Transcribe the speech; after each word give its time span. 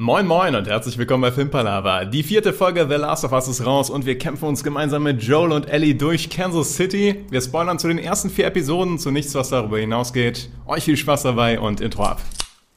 Moin 0.00 0.28
moin 0.28 0.54
und 0.54 0.68
herzlich 0.68 0.96
willkommen 0.96 1.22
bei 1.22 1.32
Filmpalava. 1.32 2.04
Die 2.04 2.22
vierte 2.22 2.52
Folge 2.52 2.86
The 2.88 2.94
Last 2.94 3.24
of 3.24 3.32
Us 3.32 3.48
ist 3.48 3.66
raus 3.66 3.90
und 3.90 4.06
wir 4.06 4.16
kämpfen 4.16 4.44
uns 4.44 4.62
gemeinsam 4.62 5.02
mit 5.02 5.20
Joel 5.24 5.50
und 5.50 5.68
Ellie 5.68 5.96
durch 5.96 6.30
Kansas 6.30 6.76
City. 6.76 7.24
Wir 7.30 7.40
spoilern 7.40 7.80
zu 7.80 7.88
den 7.88 7.98
ersten 7.98 8.30
vier 8.30 8.46
Episoden, 8.46 9.00
zu 9.00 9.10
nichts, 9.10 9.34
was 9.34 9.48
darüber 9.48 9.80
hinausgeht. 9.80 10.50
Euch 10.66 10.84
viel 10.84 10.96
Spaß 10.96 11.24
dabei 11.24 11.58
und 11.58 11.80
Intro 11.80 12.04
ab. 12.04 12.20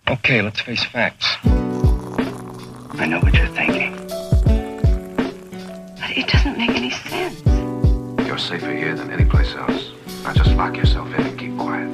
Okay, 0.10 0.42
let's 0.42 0.62
face 0.62 0.84
facts. 0.84 1.38
I 3.00 3.06
know 3.06 3.22
what 3.22 3.34
you're 3.36 3.54
thinking. 3.54 3.94
But 6.00 6.18
it 6.18 6.26
doesn't 6.28 6.58
make 6.58 6.76
any 6.76 6.90
sense. 6.90 7.44
You're 8.26 8.40
safer 8.40 8.72
here 8.72 8.96
than 8.96 9.12
any 9.12 9.26
place 9.26 9.56
else. 9.56 9.92
Now 10.24 10.34
just 10.34 10.58
lock 10.58 10.76
yourself 10.76 11.08
in 11.16 11.28
and 11.28 11.38
keep 11.38 11.56
quiet. 11.56 11.88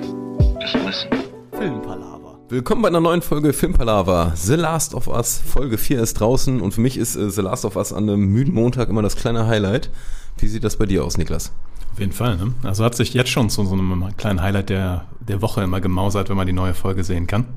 Just 0.62 0.76
listen. 0.76 1.10
Filmpalava. 1.52 2.17
Willkommen 2.50 2.82
bei 2.82 2.88
einer 2.88 3.02
neuen 3.02 3.22
Folge 3.22 3.52
Filmpalava. 3.52 4.32
The 4.34 4.54
Last 4.54 4.96
of 4.96 5.10
Us, 5.10 5.42
Folge 5.46 5.78
4 5.78 6.00
ist 6.00 6.14
draußen 6.14 6.62
und 6.62 6.74
für 6.74 6.80
mich 6.80 6.98
ist 6.98 7.18
äh, 7.18 7.30
The 7.30 7.42
Last 7.42 7.66
of 7.66 7.76
Us 7.76 7.92
an 7.92 8.04
einem 8.04 8.26
müden 8.32 8.54
Montag 8.54 8.88
immer 8.88 9.02
das 9.02 9.18
kleine 9.18 9.48
Highlight. 9.48 9.90
Wie 10.38 10.48
sieht 10.48 10.64
das 10.64 10.78
bei 10.78 10.86
dir 10.86 11.04
aus, 11.04 11.18
Niklas? 11.18 11.52
Auf 11.92 12.00
jeden 12.00 12.14
Fall, 12.14 12.38
ne? 12.38 12.54
Also 12.64 12.86
hat 12.86 12.96
sich 12.96 13.14
jetzt 13.14 13.32
schon 13.32 13.50
zu 13.50 13.66
so 13.66 13.74
einem 13.74 14.16
kleinen 14.16 14.42
Highlight 14.42 14.70
der, 14.70 15.08
der 15.20 15.42
Woche 15.42 15.62
immer 15.62 15.82
gemausert, 15.82 16.30
wenn 16.30 16.38
man 16.38 16.48
die 16.48 16.54
neue 16.54 16.74
Folge 16.74 17.04
sehen 17.04 17.28
kann. 17.28 17.48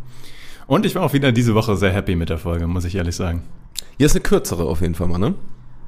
Und 0.67 0.85
ich 0.85 0.97
war 0.97 1.03
auch 1.05 1.13
wieder 1.13 1.31
diese 1.31 1.55
Woche 1.55 1.77
sehr 1.77 1.93
happy 1.93 2.17
mit 2.17 2.29
der 2.29 2.39
Folge, 2.39 2.67
muss 2.67 2.85
ich 2.85 2.97
ehrlich 2.97 3.15
sagen. 3.15 3.45
Hier 3.97 4.07
ist 4.07 4.17
eine 4.17 4.23
kürzere 4.23 4.65
auf 4.65 4.81
jeden 4.81 4.97
Fall 4.97 5.07
mal, 5.07 5.19
ne? 5.19 5.37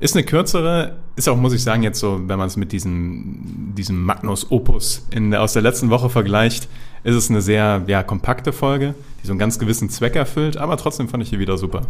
Ist 0.02 0.16
eine 0.16 0.24
kürzere, 0.24 0.96
ist 1.14 1.28
auch, 1.28 1.36
muss 1.36 1.52
ich 1.52 1.62
sagen, 1.62 1.84
jetzt 1.84 2.00
so, 2.00 2.22
wenn 2.26 2.36
man 2.36 2.48
es 2.48 2.56
mit 2.56 2.72
diesem, 2.72 3.72
diesem 3.76 4.02
Magnus 4.02 4.50
Opus 4.50 5.06
in, 5.12 5.32
aus 5.32 5.52
der 5.52 5.62
letzten 5.62 5.90
Woche 5.90 6.10
vergleicht, 6.10 6.66
ist 7.04 7.14
es 7.14 7.30
eine 7.30 7.40
sehr 7.40 7.84
ja, 7.86 8.02
kompakte 8.02 8.52
Folge, 8.52 8.96
die 9.22 9.28
so 9.28 9.32
einen 9.32 9.38
ganz 9.38 9.60
gewissen 9.60 9.90
Zweck 9.90 10.16
erfüllt, 10.16 10.56
aber 10.56 10.76
trotzdem 10.76 11.08
fand 11.08 11.22
ich 11.22 11.30
die 11.30 11.38
wieder 11.38 11.56
super. 11.56 11.82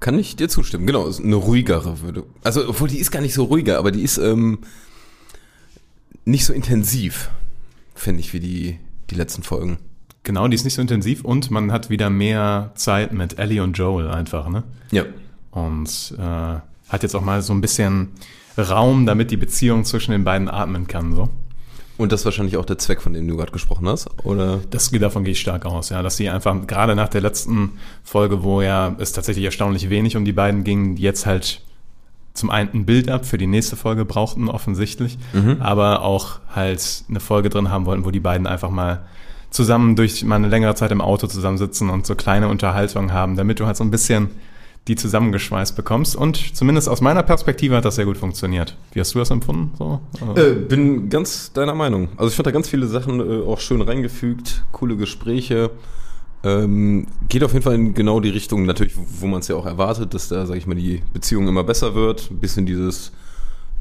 Kann 0.00 0.18
ich 0.18 0.34
dir 0.34 0.48
zustimmen, 0.48 0.84
genau, 0.84 1.06
ist 1.06 1.20
eine 1.20 1.36
ruhigere 1.36 2.00
würde. 2.00 2.24
Also, 2.42 2.68
obwohl 2.68 2.88
die 2.88 2.98
ist 2.98 3.12
gar 3.12 3.20
nicht 3.20 3.34
so 3.34 3.44
ruhiger, 3.44 3.78
aber 3.78 3.92
die 3.92 4.02
ist 4.02 4.18
ähm, 4.18 4.58
nicht 6.24 6.44
so 6.44 6.52
intensiv, 6.52 7.30
finde 7.94 8.18
ich, 8.18 8.32
wie 8.32 8.40
die, 8.40 8.80
die 9.10 9.14
letzten 9.14 9.44
Folgen. 9.44 9.78
Genau, 10.24 10.48
die 10.48 10.56
ist 10.56 10.64
nicht 10.64 10.74
so 10.74 10.82
intensiv 10.82 11.24
und 11.24 11.52
man 11.52 11.70
hat 11.70 11.88
wieder 11.88 12.10
mehr 12.10 12.72
Zeit 12.74 13.12
mit 13.12 13.38
Ellie 13.38 13.62
und 13.62 13.78
Joel 13.78 14.08
einfach, 14.10 14.48
ne? 14.48 14.64
Ja. 14.90 15.04
Und 15.52 16.16
äh, 16.18 16.58
hat 16.90 17.02
jetzt 17.02 17.14
auch 17.14 17.22
mal 17.22 17.40
so 17.40 17.52
ein 17.52 17.60
bisschen 17.60 18.08
Raum, 18.58 19.06
damit 19.06 19.30
die 19.30 19.36
Beziehung 19.36 19.84
zwischen 19.84 20.12
den 20.12 20.24
beiden 20.24 20.48
atmen 20.48 20.86
kann, 20.86 21.14
so. 21.14 21.30
Und 21.96 22.12
das 22.12 22.22
ist 22.22 22.24
wahrscheinlich 22.24 22.56
auch 22.56 22.64
der 22.64 22.78
Zweck, 22.78 23.02
von 23.02 23.12
dem 23.12 23.28
du 23.28 23.36
gerade 23.36 23.52
gesprochen 23.52 23.86
hast, 23.86 24.08
oder? 24.24 24.60
Das, 24.70 24.90
davon 24.90 25.22
gehe 25.22 25.32
ich 25.32 25.40
stark 25.40 25.66
aus, 25.66 25.90
ja, 25.90 26.02
dass 26.02 26.16
sie 26.16 26.30
einfach 26.30 26.66
gerade 26.66 26.96
nach 26.96 27.08
der 27.08 27.20
letzten 27.20 27.72
Folge, 28.02 28.42
wo 28.42 28.62
ja 28.62 28.96
es 28.98 29.12
tatsächlich 29.12 29.44
erstaunlich 29.44 29.90
wenig 29.90 30.16
um 30.16 30.24
die 30.24 30.32
beiden 30.32 30.64
ging, 30.64 30.96
jetzt 30.96 31.26
halt 31.26 31.60
zum 32.32 32.48
einen 32.48 32.70
ein 32.72 32.86
Bild 32.86 33.10
ab 33.10 33.26
für 33.26 33.36
die 33.36 33.46
nächste 33.46 33.76
Folge 33.76 34.06
brauchten 34.06 34.48
offensichtlich, 34.48 35.18
aber 35.60 36.02
auch 36.02 36.38
halt 36.54 37.04
eine 37.10 37.20
Folge 37.20 37.50
drin 37.50 37.70
haben 37.70 37.84
wollten, 37.84 38.06
wo 38.06 38.10
die 38.10 38.20
beiden 38.20 38.46
einfach 38.46 38.70
mal 38.70 39.04
zusammen 39.50 39.94
durch 39.94 40.24
mal 40.24 40.36
eine 40.36 40.48
längere 40.48 40.74
Zeit 40.76 40.92
im 40.92 41.02
Auto 41.02 41.26
zusammensitzen 41.26 41.90
und 41.90 42.06
so 42.06 42.14
kleine 42.14 42.48
Unterhaltungen 42.48 43.12
haben, 43.12 43.36
damit 43.36 43.60
du 43.60 43.66
halt 43.66 43.76
so 43.76 43.84
ein 43.84 43.90
bisschen 43.90 44.30
die 44.88 44.96
zusammengeschweißt 44.96 45.76
bekommst. 45.76 46.16
Und 46.16 46.56
zumindest 46.56 46.88
aus 46.88 47.00
meiner 47.00 47.22
Perspektive 47.22 47.76
hat 47.76 47.84
das 47.84 47.96
sehr 47.96 48.06
gut 48.06 48.16
funktioniert. 48.16 48.76
Wie 48.92 49.00
hast 49.00 49.14
du 49.14 49.18
das 49.18 49.30
empfunden? 49.30 49.72
So? 49.78 50.00
Äh, 50.36 50.54
bin 50.54 51.10
ganz 51.10 51.52
deiner 51.52 51.74
Meinung. 51.74 52.08
Also 52.16 52.28
ich 52.28 52.36
fand 52.36 52.46
da 52.46 52.50
ganz 52.50 52.68
viele 52.68 52.86
Sachen 52.86 53.20
äh, 53.20 53.44
auch 53.44 53.60
schön 53.60 53.82
reingefügt, 53.82 54.64
coole 54.72 54.96
Gespräche. 54.96 55.70
Ähm, 56.42 57.06
geht 57.28 57.44
auf 57.44 57.52
jeden 57.52 57.62
Fall 57.62 57.74
in 57.74 57.92
genau 57.92 58.20
die 58.20 58.30
Richtung, 58.30 58.64
natürlich, 58.64 58.94
wo 58.96 59.26
man 59.26 59.40
es 59.40 59.48
ja 59.48 59.56
auch 59.56 59.66
erwartet, 59.66 60.14
dass 60.14 60.28
da, 60.28 60.46
sag 60.46 60.56
ich 60.56 60.66
mal, 60.66 60.74
die 60.74 61.02
Beziehung 61.12 61.46
immer 61.46 61.64
besser 61.64 61.94
wird. 61.94 62.30
Ein 62.30 62.38
bisschen 62.38 62.64
dieses, 62.64 63.12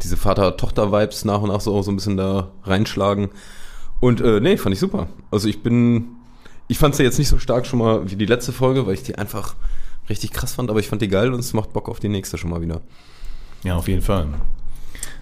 diese 0.04 0.18
Vater-Tochter-Vibes 0.18 1.24
nach 1.24 1.42
und 1.42 1.50
nach 1.50 1.62
so, 1.62 1.82
so 1.82 1.92
ein 1.92 1.96
bisschen 1.96 2.18
da 2.18 2.52
reinschlagen. 2.64 3.30
Und 4.02 4.20
äh, 4.20 4.42
nee, 4.42 4.58
fand 4.58 4.74
ich 4.74 4.80
super. 4.80 5.08
Also 5.32 5.48
ich 5.48 5.64
bin, 5.64 6.10
ich 6.68 6.78
fand 6.78 6.96
sie 6.96 7.04
jetzt 7.04 7.18
nicht 7.18 7.30
so 7.30 7.40
stark 7.40 7.66
schon 7.66 7.80
mal 7.80 8.10
wie 8.12 8.16
die 8.16 8.26
letzte 8.26 8.52
Folge, 8.52 8.86
weil 8.86 8.94
ich 8.94 9.04
die 9.04 9.18
einfach 9.18 9.56
richtig 10.10 10.32
krass 10.32 10.54
fand, 10.54 10.70
aber 10.70 10.80
ich 10.80 10.88
fand 10.88 11.02
die 11.02 11.08
geil 11.08 11.34
und 11.34 11.40
es 11.40 11.54
macht 11.54 11.74
Bock 11.74 11.90
auf 11.90 12.00
die 12.00 12.10
nächste 12.10 12.38
schon 12.38 12.50
mal 12.50 12.62
wieder. 12.62 12.82
Ja, 13.64 13.76
auf 13.76 13.88
jeden 13.88 14.02
Fall. 14.02 14.28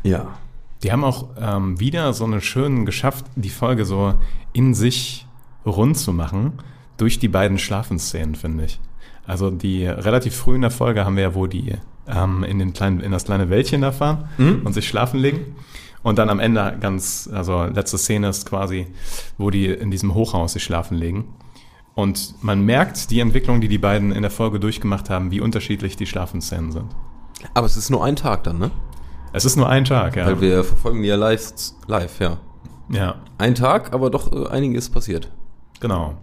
Ja. 0.03 0.37
Die 0.83 0.91
haben 0.91 1.03
auch 1.03 1.29
ähm, 1.39 1.79
wieder 1.79 2.13
so 2.13 2.23
eine 2.25 2.39
schönen 2.39 2.85
geschafft, 2.85 3.25
die 3.35 3.49
Folge 3.49 3.83
so 3.85 4.13
in 4.53 4.73
sich 4.75 5.25
rund 5.65 5.97
zu 5.97 6.13
machen 6.13 6.53
durch 6.97 7.17
die 7.19 7.27
beiden 7.27 7.57
Schlafenszenen, 7.57 8.35
finde 8.35 8.65
ich. 8.65 8.79
Also 9.25 9.49
die 9.49 9.85
relativ 9.87 10.35
früh 10.35 10.55
in 10.55 10.61
der 10.61 10.71
Folge 10.71 11.03
haben 11.03 11.15
wir 11.15 11.23
ja, 11.23 11.35
wo 11.35 11.47
die 11.47 11.73
ähm, 12.07 12.43
in, 12.43 12.59
den 12.59 12.73
kleinen, 12.73 12.99
in 13.01 13.11
das 13.11 13.25
kleine 13.25 13.49
Wäldchen 13.49 13.81
da 13.81 13.91
fahren 13.91 14.29
Mhm. 14.37 14.61
und 14.63 14.73
sich 14.73 14.87
schlafen 14.87 15.19
legen. 15.19 15.55
Und 16.03 16.19
dann 16.19 16.29
am 16.29 16.39
Ende 16.39 16.77
ganz, 16.79 17.27
also 17.33 17.65
letzte 17.65 17.97
Szene 17.97 18.29
ist 18.29 18.47
quasi, 18.47 18.87
wo 19.37 19.49
die 19.49 19.65
in 19.65 19.91
diesem 19.91 20.13
Hochhaus 20.13 20.53
sich 20.53 20.63
schlafen 20.63 20.95
legen. 20.97 21.25
Und 21.97 22.35
man 22.43 22.61
merkt 22.61 23.09
die 23.09 23.19
Entwicklung, 23.21 23.59
die 23.59 23.67
die 23.67 23.79
beiden 23.79 24.11
in 24.11 24.21
der 24.21 24.29
Folge 24.29 24.59
durchgemacht 24.59 25.09
haben, 25.09 25.31
wie 25.31 25.41
unterschiedlich 25.41 25.95
die 25.95 26.05
Schlafenszenen 26.05 26.71
sind. 26.71 26.95
Aber 27.55 27.65
es 27.65 27.75
ist 27.75 27.89
nur 27.89 28.05
ein 28.05 28.15
Tag 28.15 28.43
dann, 28.43 28.59
ne? 28.59 28.69
Es 29.33 29.45
ist 29.45 29.55
nur 29.55 29.67
ein 29.67 29.83
Tag, 29.83 30.15
ja. 30.15 30.27
Weil 30.27 30.39
wir 30.39 30.63
verfolgen 30.63 31.01
die 31.01 31.07
ja 31.07 31.15
live, 31.15 31.51
live 31.87 32.19
ja. 32.19 32.37
ja. 32.91 33.15
Ein 33.39 33.55
Tag, 33.55 33.93
aber 33.93 34.11
doch 34.11 34.31
äh, 34.31 34.47
einiges 34.47 34.91
passiert. 34.91 35.31
Genau. 35.79 36.13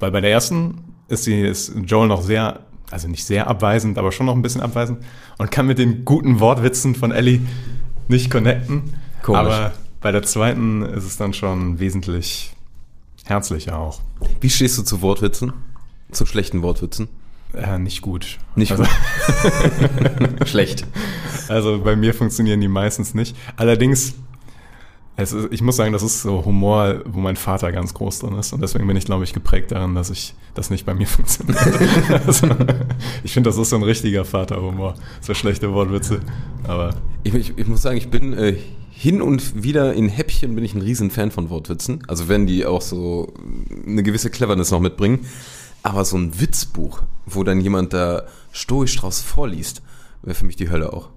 Weil 0.00 0.10
bei 0.10 0.20
der 0.20 0.30
ersten 0.30 0.84
ist, 1.08 1.26
die, 1.26 1.40
ist 1.40 1.76
Joel 1.86 2.08
noch 2.08 2.20
sehr, 2.20 2.66
also 2.90 3.08
nicht 3.08 3.24
sehr 3.24 3.46
abweisend, 3.46 3.96
aber 3.96 4.12
schon 4.12 4.26
noch 4.26 4.34
ein 4.34 4.42
bisschen 4.42 4.60
abweisend 4.60 5.02
und 5.38 5.50
kann 5.50 5.66
mit 5.66 5.78
den 5.78 6.04
guten 6.04 6.40
Wortwitzen 6.40 6.94
von 6.94 7.10
Ellie 7.10 7.40
nicht 8.06 8.30
connecten. 8.30 8.92
Komisch. 9.22 9.40
Aber 9.40 9.72
bei 10.02 10.12
der 10.12 10.24
zweiten 10.24 10.82
ist 10.82 11.06
es 11.06 11.16
dann 11.16 11.32
schon 11.32 11.80
wesentlich 11.80 12.54
herzlicher 13.24 13.78
auch. 13.78 14.00
Wie 14.40 14.50
stehst 14.50 14.78
du 14.78 14.82
zu 14.82 15.02
Wortwitzen? 15.02 15.52
Zu 16.10 16.26
schlechten 16.26 16.62
Wortwitzen? 16.62 17.08
Äh, 17.54 17.78
nicht 17.78 18.00
gut. 18.02 18.38
Nicht 18.56 18.72
also, 18.72 18.84
Schlecht. 20.46 20.86
also 21.48 21.80
bei 21.82 21.96
mir 21.96 22.14
funktionieren 22.14 22.60
die 22.60 22.68
meistens 22.68 23.14
nicht. 23.14 23.36
Allerdings, 23.56 24.14
ist, 25.18 25.34
ich 25.50 25.60
muss 25.60 25.76
sagen, 25.76 25.92
das 25.92 26.02
ist 26.02 26.22
so 26.22 26.44
Humor, 26.44 27.02
wo 27.04 27.20
mein 27.20 27.36
Vater 27.36 27.70
ganz 27.70 27.92
groß 27.92 28.20
drin 28.20 28.34
ist. 28.34 28.52
Und 28.52 28.62
deswegen 28.62 28.86
bin 28.86 28.96
ich, 28.96 29.04
glaube 29.04 29.24
ich, 29.24 29.34
geprägt 29.34 29.70
daran, 29.72 29.94
dass 29.94 30.08
ich 30.08 30.34
das 30.54 30.70
nicht 30.70 30.86
bei 30.86 30.94
mir 30.94 31.06
funktioniert. 31.06 31.58
also, 32.26 32.48
ich 33.22 33.32
finde, 33.34 33.50
das 33.50 33.58
ist 33.58 33.70
so 33.70 33.76
ein 33.76 33.82
richtiger 33.82 34.24
Vaterhumor. 34.24 34.94
So 35.20 35.34
schlechte 35.34 35.72
Wortwitze. 35.72 36.20
Aber 36.64 36.94
Ich, 37.22 37.34
ich, 37.34 37.58
ich 37.58 37.66
muss 37.66 37.82
sagen, 37.82 37.98
ich 37.98 38.08
bin 38.10 38.32
äh, 38.32 38.56
hin 39.02 39.20
und 39.20 39.64
wieder 39.64 39.94
in 39.94 40.08
Häppchen 40.08 40.54
bin 40.54 40.64
ich 40.64 40.74
ein 40.74 40.80
riesen 40.80 41.10
Fan 41.10 41.32
von 41.32 41.50
Wortwitzen. 41.50 42.04
Also 42.06 42.28
wenn 42.28 42.46
die 42.46 42.64
auch 42.66 42.82
so 42.82 43.34
eine 43.84 44.04
gewisse 44.04 44.30
Cleverness 44.30 44.70
noch 44.70 44.78
mitbringen. 44.78 45.26
Aber 45.82 46.04
so 46.04 46.16
ein 46.16 46.38
Witzbuch, 46.40 47.02
wo 47.26 47.42
dann 47.42 47.60
jemand 47.60 47.92
da 47.92 48.22
stoisch 48.52 48.94
draus 48.96 49.20
vorliest, 49.20 49.82
wäre 50.22 50.36
für 50.36 50.44
mich 50.44 50.54
die 50.54 50.70
Hölle 50.70 50.92
auch. 50.92 51.08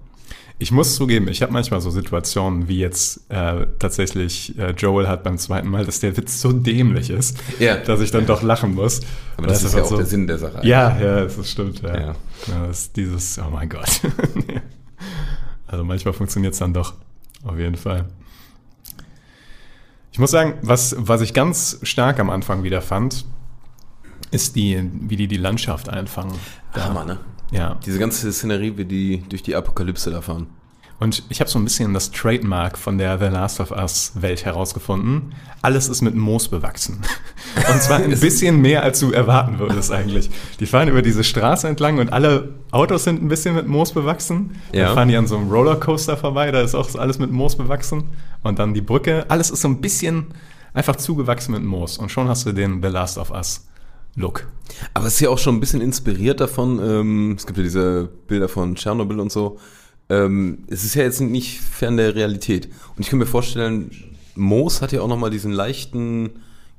ich 0.58 0.72
muss 0.72 0.96
zugeben, 0.96 1.28
ich 1.28 1.42
habe 1.42 1.52
manchmal 1.52 1.80
so 1.80 1.90
Situationen, 1.90 2.66
wie 2.66 2.80
jetzt 2.80 3.20
äh, 3.30 3.66
tatsächlich 3.78 4.58
äh, 4.58 4.72
Joel 4.72 5.06
hat 5.06 5.22
beim 5.22 5.38
zweiten 5.38 5.68
Mal, 5.68 5.84
dass 5.86 6.00
der 6.00 6.16
Witz 6.16 6.40
so 6.40 6.50
dämlich 6.50 7.10
ist, 7.10 7.38
Ja. 7.60 7.76
dass 7.76 8.00
ich 8.00 8.10
dann 8.10 8.26
doch 8.26 8.42
lachen 8.42 8.74
muss. 8.74 9.00
Aber 9.36 9.46
das, 9.46 9.62
ist 9.62 9.74
ja 9.74 9.78
einfach 9.78 9.84
auch 9.86 9.90
so- 9.90 9.96
der 9.98 10.06
Sinn 10.06 10.26
der 10.26 10.38
Sache. 10.38 10.66
Ja, 10.66 10.98
ja, 10.98 11.24
das 11.26 11.48
stimmt. 11.48 11.82
Ja. 11.82 11.94
Ja. 11.94 12.06
Ja, 12.48 12.66
das 12.66 12.80
ist 12.80 12.96
dieses, 12.96 13.38
oh 13.38 13.50
mein 13.52 13.68
Gott. 13.68 14.00
also 15.68 15.84
manchmal 15.84 16.14
funktioniert 16.14 16.54
es 16.54 16.58
dann 16.58 16.74
doch, 16.74 16.94
auf 17.44 17.58
jeden 17.58 17.76
Fall. 17.76 18.06
Ich 20.12 20.18
muss 20.18 20.30
sagen, 20.30 20.54
was, 20.62 20.96
was 20.98 21.20
ich 21.20 21.34
ganz 21.34 21.78
stark 21.82 22.18
am 22.20 22.30
Anfang 22.30 22.62
wieder 22.62 22.80
fand, 22.80 23.26
ist 24.30 24.56
die, 24.56 24.90
wie 24.92 25.16
die 25.16 25.28
die 25.28 25.36
Landschaft 25.36 25.88
einfangen. 25.88 26.34
Hammer, 26.72 27.04
ne? 27.04 27.18
Ja. 27.50 27.78
Diese 27.84 27.98
ganze 27.98 28.32
Szenerie, 28.32 28.76
wie 28.76 28.84
die 28.84 29.22
durch 29.28 29.42
die 29.42 29.54
Apokalypse 29.54 30.10
da 30.10 30.20
fahren. 30.20 30.48
Und 30.98 31.24
ich 31.28 31.40
habe 31.40 31.50
so 31.50 31.58
ein 31.58 31.64
bisschen 31.64 31.92
das 31.92 32.10
Trademark 32.10 32.78
von 32.78 32.96
der 32.96 33.18
The 33.18 33.26
Last 33.26 33.60
of 33.60 33.70
Us 33.70 34.12
Welt 34.14 34.46
herausgefunden. 34.46 35.34
Alles 35.60 35.88
ist 35.88 36.00
mit 36.00 36.14
Moos 36.14 36.48
bewachsen. 36.48 37.02
Und 37.70 37.82
zwar 37.82 37.98
ein 37.98 38.18
bisschen 38.18 38.60
mehr, 38.62 38.82
als 38.82 39.00
du 39.00 39.12
erwarten 39.12 39.58
würdest 39.58 39.92
eigentlich. 39.92 40.30
Die 40.58 40.66
fahren 40.66 40.88
über 40.88 41.02
diese 41.02 41.22
Straße 41.22 41.68
entlang 41.68 41.98
und 41.98 42.12
alle 42.12 42.54
Autos 42.70 43.04
sind 43.04 43.22
ein 43.22 43.28
bisschen 43.28 43.54
mit 43.54 43.66
Moos 43.66 43.92
bewachsen. 43.92 44.60
Ja. 44.72 44.86
Dann 44.86 44.94
fahren 44.94 45.08
die 45.08 45.16
an 45.16 45.26
so 45.26 45.36
einem 45.36 45.50
Rollercoaster 45.50 46.16
vorbei, 46.16 46.50
da 46.50 46.60
ist 46.60 46.74
auch 46.74 46.94
alles 46.94 47.18
mit 47.18 47.30
Moos 47.30 47.56
bewachsen. 47.56 48.04
Und 48.42 48.58
dann 48.58 48.74
die 48.74 48.80
Brücke, 48.80 49.24
alles 49.28 49.50
ist 49.50 49.62
so 49.62 49.68
ein 49.68 49.80
bisschen 49.80 50.26
einfach 50.72 50.96
zugewachsen 50.96 51.52
mit 51.52 51.62
Moos. 51.62 51.98
Und 51.98 52.10
schon 52.10 52.28
hast 52.28 52.46
du 52.46 52.52
den 52.52 52.82
The 52.82 52.88
Last 52.88 53.18
of 53.18 53.30
Us 53.30 53.66
Look. 54.16 54.46
Aber 54.94 55.06
es 55.06 55.14
ist 55.14 55.20
ja 55.20 55.28
auch 55.28 55.38
schon 55.38 55.56
ein 55.56 55.60
bisschen 55.60 55.82
inspiriert 55.82 56.40
davon. 56.40 56.80
Ähm, 56.82 57.34
es 57.36 57.46
gibt 57.46 57.58
ja 57.58 57.64
diese 57.64 58.08
Bilder 58.26 58.48
von 58.48 58.74
Tschernobyl 58.74 59.20
und 59.20 59.30
so. 59.30 59.58
Ähm, 60.08 60.64
es 60.68 60.84
ist 60.84 60.94
ja 60.94 61.02
jetzt 61.02 61.20
nicht 61.20 61.60
fern 61.60 61.96
der 61.96 62.14
Realität. 62.14 62.66
Und 62.66 63.02
ich 63.02 63.08
kann 63.08 63.18
mir 63.18 63.26
vorstellen, 63.26 63.90
Moos 64.34 64.82
hat 64.82 64.92
ja 64.92 65.00
auch 65.00 65.08
nochmal 65.08 65.30
diesen 65.30 65.52
leichten 65.52 66.30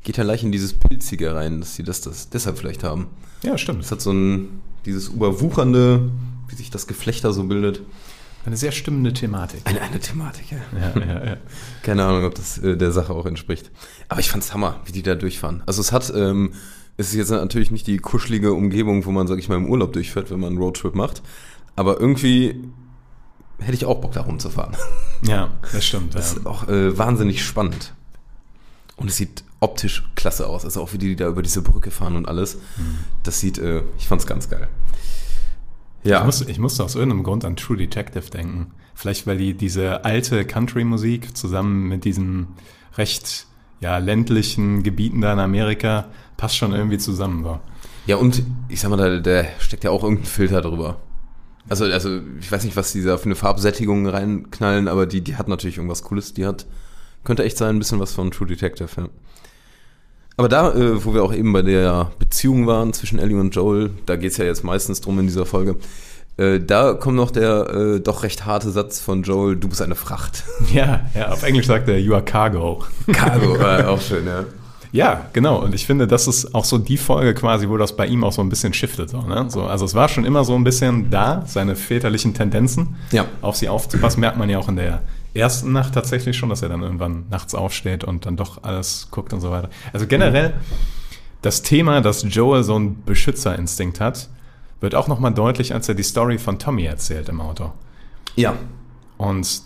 geht 0.07 0.15
ja 0.15 0.24
leicht 0.24 0.44
in 0.44 0.53
dieses 0.53 0.74
Pilzige 0.74 1.35
rein, 1.35 1.59
dass 1.59 1.75
sie 1.75 1.83
das, 1.83 2.00
das 2.00 2.29
deshalb 2.29 2.57
vielleicht 2.57 2.81
haben. 2.81 3.07
Ja, 3.44 3.57
stimmt. 3.57 3.83
Es 3.83 3.91
hat 3.91 4.00
so 4.00 4.13
ein, 4.13 4.62
dieses 4.85 5.09
überwuchernde, 5.09 6.09
wie 6.47 6.56
sich 6.56 6.69
das 6.69 6.88
Geflecht 6.88 7.25
da 7.25 7.33
so 7.33 7.44
bildet. 7.44 7.81
Eine 8.45 8.56
sehr 8.56 8.71
stimmende 8.71 9.12
Thematik. 9.12 9.59
Eine, 9.65 9.81
eine 9.81 10.00
Thematik, 10.00 10.45
ja. 10.51 10.59
Ja, 10.80 11.06
ja, 11.06 11.25
ja. 11.25 11.38
Keine 11.83 12.06
Ahnung, 12.06 12.23
ob 12.23 12.35
das 12.35 12.57
äh, 12.59 12.77
der 12.77 12.94
Sache 12.94 13.13
auch 13.13 13.25
entspricht. 13.25 13.69
Aber 14.07 14.21
ich 14.21 14.30
fand's 14.30 14.53
Hammer, 14.53 14.80
wie 14.85 14.94
die 14.94 15.03
da 15.03 15.15
durchfahren. 15.15 15.62
Also 15.65 15.81
es 15.81 15.91
hat, 15.91 16.13
ähm, 16.15 16.53
es 16.95 17.09
ist 17.09 17.15
jetzt 17.15 17.31
natürlich 17.31 17.71
nicht 17.71 17.85
die 17.85 17.97
kuschelige 17.97 18.53
Umgebung, 18.53 19.06
wo 19.06 19.12
man, 19.12 19.27
sag 19.27 19.39
ich 19.39 19.50
mal, 19.50 19.57
im 19.57 19.69
Urlaub 19.69 19.91
durchfährt, 19.91 20.31
wenn 20.31 20.39
man 20.39 20.51
einen 20.51 20.59
Roadtrip 20.59 20.95
macht. 20.95 21.21
Aber 21.75 22.00
irgendwie 22.00 22.63
hätte 23.59 23.74
ich 23.74 23.86
auch 23.86 24.00
Bock, 24.00 24.13
da 24.13 24.21
rumzufahren. 24.21 24.75
Ja, 25.24 25.50
das 25.71 25.86
stimmt. 25.86 26.13
Das 26.15 26.33
ja. 26.33 26.39
ist 26.39 26.45
auch 26.45 26.68
äh, 26.68 26.98
wahnsinnig 26.98 27.44
spannend. 27.44 27.94
Und 28.98 29.09
es 29.09 29.18
sieht 29.18 29.44
optisch 29.59 30.07
klasse 30.15 30.48
aus. 30.48 30.63
Also 30.65 30.81
auch 30.81 30.94
wie 30.94 30.98
die 30.98 31.15
da 31.15 31.27
über 31.27 31.42
diese 31.42 31.62
Brücke 31.62 31.92
fahren 31.92 32.15
und 32.15 32.27
alles. 32.27 32.57
Das 33.24 33.39
sieht, 33.39 33.57
äh, 33.57 33.83
ich 33.98 34.07
fand's 34.07 34.27
ganz 34.27 34.50
geil. 34.50 34.68
Ja. 36.04 36.19
Ich, 36.19 36.25
muss, 36.25 36.42
ich 36.42 36.59
musste 36.59 36.83
aus 36.83 36.95
irgendeinem 36.95 37.24
Grund 37.24 37.45
an 37.45 37.56
True 37.56 37.77
Detective 37.77 38.30
denken. 38.30 38.71
Vielleicht, 38.94 39.27
weil 39.27 39.38
die 39.38 39.54
diese 39.54 40.06
alte 40.06 40.45
Country-Musik 40.45 41.36
zusammen 41.36 41.88
mit 41.88 42.06
diesen 42.06 42.48
recht 42.98 43.48
ja, 43.80 43.98
ländlichen 43.98 44.83
Gebieten 44.83 45.21
da 45.21 45.33
in 45.33 45.39
Amerika 45.39 46.07
passt 46.36 46.57
schon 46.57 46.74
irgendwie 46.74 46.98
zusammen 46.98 47.44
war. 47.44 47.62
Ja, 48.07 48.15
und 48.15 48.42
ich 48.69 48.80
sag 48.80 48.89
mal, 48.89 48.98
da, 48.98 49.19
da 49.19 49.48
steckt 49.59 49.83
ja 49.83 49.92
auch 49.92 50.04
irgendein 50.04 50.25
Filter 50.25 50.62
drüber. 50.62 50.98
Also, 51.69 51.85
also, 51.85 52.19
ich 52.39 52.51
weiß 52.51 52.63
nicht, 52.63 52.77
was 52.77 52.93
die 52.93 53.03
da 53.03 53.17
für 53.17 53.25
eine 53.25 53.35
Farbsättigung 53.35 54.07
reinknallen, 54.07 54.87
aber 54.87 55.05
die, 55.05 55.21
die 55.21 55.35
hat 55.35 55.47
natürlich 55.47 55.77
irgendwas 55.77 56.03
Cooles. 56.03 56.33
Die 56.33 56.45
hat, 56.45 56.65
könnte 57.23 57.43
echt 57.43 57.57
sein, 57.57 57.75
ein 57.75 57.79
bisschen 57.79 57.99
was 57.99 58.13
von 58.13 58.31
True 58.31 58.47
Detective, 58.47 58.89
ja. 58.95 59.09
Aber 60.37 60.49
da, 60.49 60.71
äh, 60.73 61.03
wo 61.03 61.15
wir 61.15 61.23
auch 61.23 61.33
eben 61.33 61.51
bei 61.51 61.63
der 61.63 62.11
Beziehung 62.19 62.67
waren 62.67 62.93
zwischen 62.93 63.17
Ellie 63.17 63.39
und 63.39 63.55
Joel, 63.55 63.89
da 64.05 64.15
geht's 64.15 64.37
ja 64.37 64.45
jetzt 64.45 64.63
meistens 64.63 65.01
drum 65.01 65.17
in 65.19 65.25
dieser 65.25 65.47
Folge, 65.47 65.77
äh, 66.37 66.59
da 66.59 66.93
kommt 66.93 67.15
noch 67.15 67.31
der 67.31 67.69
äh, 67.71 67.99
doch 67.99 68.21
recht 68.21 68.45
harte 68.45 68.69
Satz 68.69 68.99
von 68.99 69.23
Joel, 69.23 69.55
du 69.55 69.67
bist 69.67 69.81
eine 69.81 69.95
Fracht. 69.95 70.43
Ja, 70.71 71.01
ja, 71.15 71.29
auf 71.29 71.41
Englisch 71.41 71.65
sagt 71.65 71.89
er, 71.89 71.99
you 71.99 72.13
are 72.13 72.23
cargo. 72.23 72.83
Cargo, 73.11 73.59
war 73.59 73.89
auch 73.89 73.99
schön, 73.99 74.27
ja. 74.27 74.45
Ja, 74.97 75.27
genau. 75.31 75.61
Und 75.61 75.75
ich 75.75 75.85
finde, 75.85 76.07
das 76.07 76.27
ist 76.27 76.55
auch 76.55 76.65
so 76.65 76.79
die 76.79 76.97
Folge 76.97 77.35
quasi, 77.35 77.69
wo 77.69 77.77
das 77.77 77.95
bei 77.95 78.07
ihm 78.07 78.23
auch 78.23 78.31
so 78.31 78.41
ein 78.41 78.49
bisschen 78.49 78.73
shiftet. 78.73 79.11
So, 79.11 79.21
ne? 79.21 79.45
so, 79.47 79.61
also 79.63 79.85
es 79.85 79.94
war 79.94 80.09
schon 80.09 80.25
immer 80.25 80.44
so 80.44 80.55
ein 80.55 80.63
bisschen 80.63 81.11
da, 81.11 81.44
seine 81.45 81.75
väterlichen 81.75 82.33
Tendenzen, 82.33 82.95
Ja. 83.11 83.25
auf 83.44 83.55
sie 83.55 83.69
aufzupassen, 83.69 84.21
merkt 84.21 84.38
man 84.38 84.49
ja 84.49 84.57
auch 84.57 84.67
in 84.69 84.75
der 84.75 85.03
ersten 85.35 85.71
Nacht 85.71 85.94
tatsächlich 85.94 86.35
schon, 86.35 86.49
dass 86.49 86.63
er 86.63 86.69
dann 86.69 86.81
irgendwann 86.81 87.25
nachts 87.29 87.53
aufsteht 87.53 88.05
und 88.05 88.25
dann 88.25 88.38
doch 88.38 88.63
alles 88.63 89.09
guckt 89.11 89.33
und 89.33 89.39
so 89.39 89.51
weiter. 89.51 89.69
Also 89.94 90.07
generell 90.07 90.55
das 91.44 91.61
Thema, 91.61 92.01
dass 92.01 92.25
Joel 92.27 92.63
so 92.63 92.75
einen 92.75 93.03
Beschützerinstinkt 93.05 93.99
hat, 93.99 94.29
wird 94.81 94.95
auch 94.95 95.07
nochmal 95.07 95.31
deutlich, 95.31 95.75
als 95.75 95.88
er 95.88 95.94
die 95.94 96.01
Story 96.01 96.39
von 96.39 96.57
Tommy 96.57 96.85
erzählt 96.85 97.29
im 97.29 97.39
Auto. 97.39 97.71
Ja. 98.35 98.55
Und. 99.17 99.61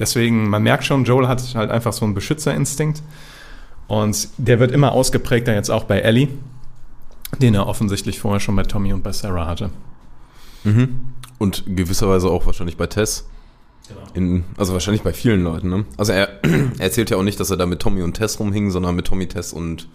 Deswegen, 0.00 0.50
man 0.50 0.64
merkt 0.64 0.84
schon, 0.84 1.04
Joel 1.04 1.28
hat 1.28 1.54
halt 1.54 1.70
einfach 1.70 1.92
so 1.92 2.04
einen 2.04 2.14
Beschützerinstinkt. 2.14 3.00
Und 3.88 4.28
der 4.36 4.58
wird 4.58 4.72
immer 4.72 4.92
ausgeprägter 4.92 5.54
jetzt 5.54 5.70
auch 5.70 5.84
bei 5.84 6.00
Ellie, 6.00 6.28
den 7.40 7.54
er 7.54 7.66
offensichtlich 7.66 8.18
vorher 8.18 8.40
schon 8.40 8.56
bei 8.56 8.64
Tommy 8.64 8.92
und 8.92 9.02
bei 9.02 9.12
Sarah 9.12 9.46
hatte. 9.46 9.70
Mhm. 10.64 11.12
Und 11.38 11.64
gewisserweise 11.66 12.28
auch 12.28 12.46
wahrscheinlich 12.46 12.76
bei 12.76 12.86
Tess. 12.86 13.28
In, 14.14 14.44
also 14.56 14.72
wahrscheinlich 14.72 15.02
bei 15.02 15.12
vielen 15.12 15.44
Leuten, 15.44 15.68
ne? 15.68 15.84
Also 15.96 16.12
er, 16.12 16.44
er 16.44 16.80
erzählt 16.80 17.10
ja 17.10 17.16
auch 17.16 17.22
nicht, 17.22 17.38
dass 17.38 17.50
er 17.50 17.56
da 17.56 17.66
mit 17.66 17.80
Tommy 17.80 18.02
und 18.02 18.14
Tess 18.14 18.40
rumhing, 18.40 18.70
sondern 18.70 18.96
mit 18.96 19.06
Tommy, 19.06 19.28
Tess 19.28 19.52
und 19.52 19.88